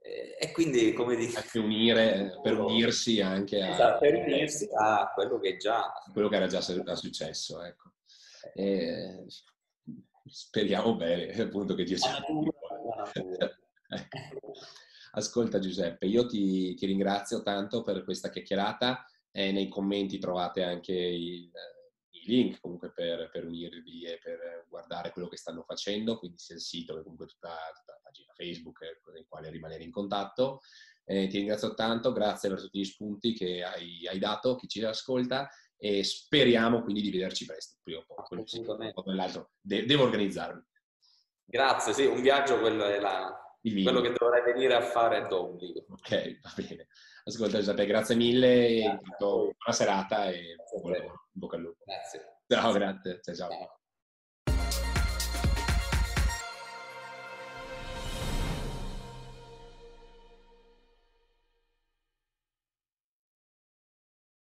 Eh, 0.00 0.38
e 0.40 0.52
quindi, 0.52 0.94
come 0.94 1.16
dire... 1.16 1.44
Per, 1.52 1.60
unire, 1.60 2.40
per 2.42 2.58
unirsi 2.58 3.20
anche 3.20 3.60
a... 3.60 3.68
Esatto, 3.68 3.98
per 3.98 4.14
unirsi 4.14 4.66
a 4.74 5.12
quello 5.12 5.38
che 5.38 5.58
già... 5.58 5.92
Quello 6.10 6.30
che 6.30 6.36
era 6.36 6.46
già 6.46 6.62
successo, 6.62 7.62
ecco. 7.62 7.92
E 8.54 9.26
speriamo 10.24 10.96
bene, 10.96 11.30
appunto, 11.42 11.74
che 11.74 11.84
Dio 11.84 11.98
sia... 11.98 12.16
Ascolta 15.14 15.58
Giuseppe, 15.58 16.06
io 16.06 16.26
ti, 16.26 16.74
ti 16.74 16.86
ringrazio 16.86 17.42
tanto 17.42 17.82
per 17.82 18.02
questa 18.02 18.30
chiacchierata 18.30 19.04
e 19.30 19.52
nei 19.52 19.68
commenti 19.68 20.18
trovate 20.18 20.62
anche 20.62 20.92
il, 20.92 21.50
i 22.10 22.22
link 22.26 22.60
comunque 22.60 22.92
per, 22.92 23.28
per, 23.30 23.44
unirvi 23.44 24.04
e 24.04 24.18
per 24.22 24.66
guardare 24.68 25.10
quello 25.10 25.28
che 25.28 25.36
stanno 25.36 25.64
facendo, 25.64 26.18
quindi 26.18 26.38
sia 26.38 26.54
il 26.54 26.62
sito 26.62 26.94
che 26.94 27.02
comunque 27.02 27.26
tutta, 27.26 27.50
tutta 27.74 27.92
la 27.92 28.00
pagina 28.02 28.32
Facebook 28.34 29.00
con 29.02 29.16
il 29.16 29.26
quale 29.28 29.50
rimanere 29.50 29.84
in 29.84 29.90
contatto. 29.90 30.60
Eh, 31.04 31.26
ti 31.26 31.38
ringrazio 31.38 31.74
tanto, 31.74 32.12
grazie 32.12 32.48
per 32.48 32.60
tutti 32.60 32.78
gli 32.78 32.84
spunti 32.84 33.34
che 33.34 33.62
hai, 33.62 34.06
hai 34.06 34.18
dato, 34.18 34.54
chi 34.54 34.68
ci 34.68 34.82
ascolta 34.82 35.48
e 35.76 36.04
speriamo 36.04 36.82
quindi 36.82 37.02
di 37.02 37.10
vederci 37.10 37.44
presto, 37.44 37.76
prima 37.82 37.98
o 37.98 38.04
poi. 38.06 38.40
Assolutamente. 38.40 39.02
De- 39.60 39.84
devo 39.84 40.04
organizzarmi. 40.04 40.62
Grazie, 41.44 41.92
sì, 41.92 42.06
un 42.06 42.22
viaggio 42.22 42.60
quello 42.60 42.84
è 42.84 43.00
la, 43.00 43.41
quello 43.62 44.00
che 44.00 44.12
dovrai 44.12 44.42
venire 44.42 44.74
a 44.74 44.80
fare 44.80 45.18
è 45.18 45.26
d'obbligo. 45.26 45.86
Ok, 45.90 46.40
va 46.40 46.52
bene. 46.56 46.88
Ascolta 47.24 47.58
Giuseppe, 47.58 47.86
grazie 47.86 48.16
mille, 48.16 48.82
grazie. 48.82 49.16
buona 49.18 49.54
serata 49.68 50.30
e 50.30 50.56
buon 50.80 50.92
lavoro. 50.92 51.28
In 51.32 51.40
bocca 51.40 51.56
al 51.56 51.62
lupo. 51.62 51.84
Grazie. 51.84 52.40
Ciao, 52.48 52.72
grazie. 52.72 53.20
ciao. 53.22 53.34
ciao. 53.34 53.50
ciao. 53.50 53.81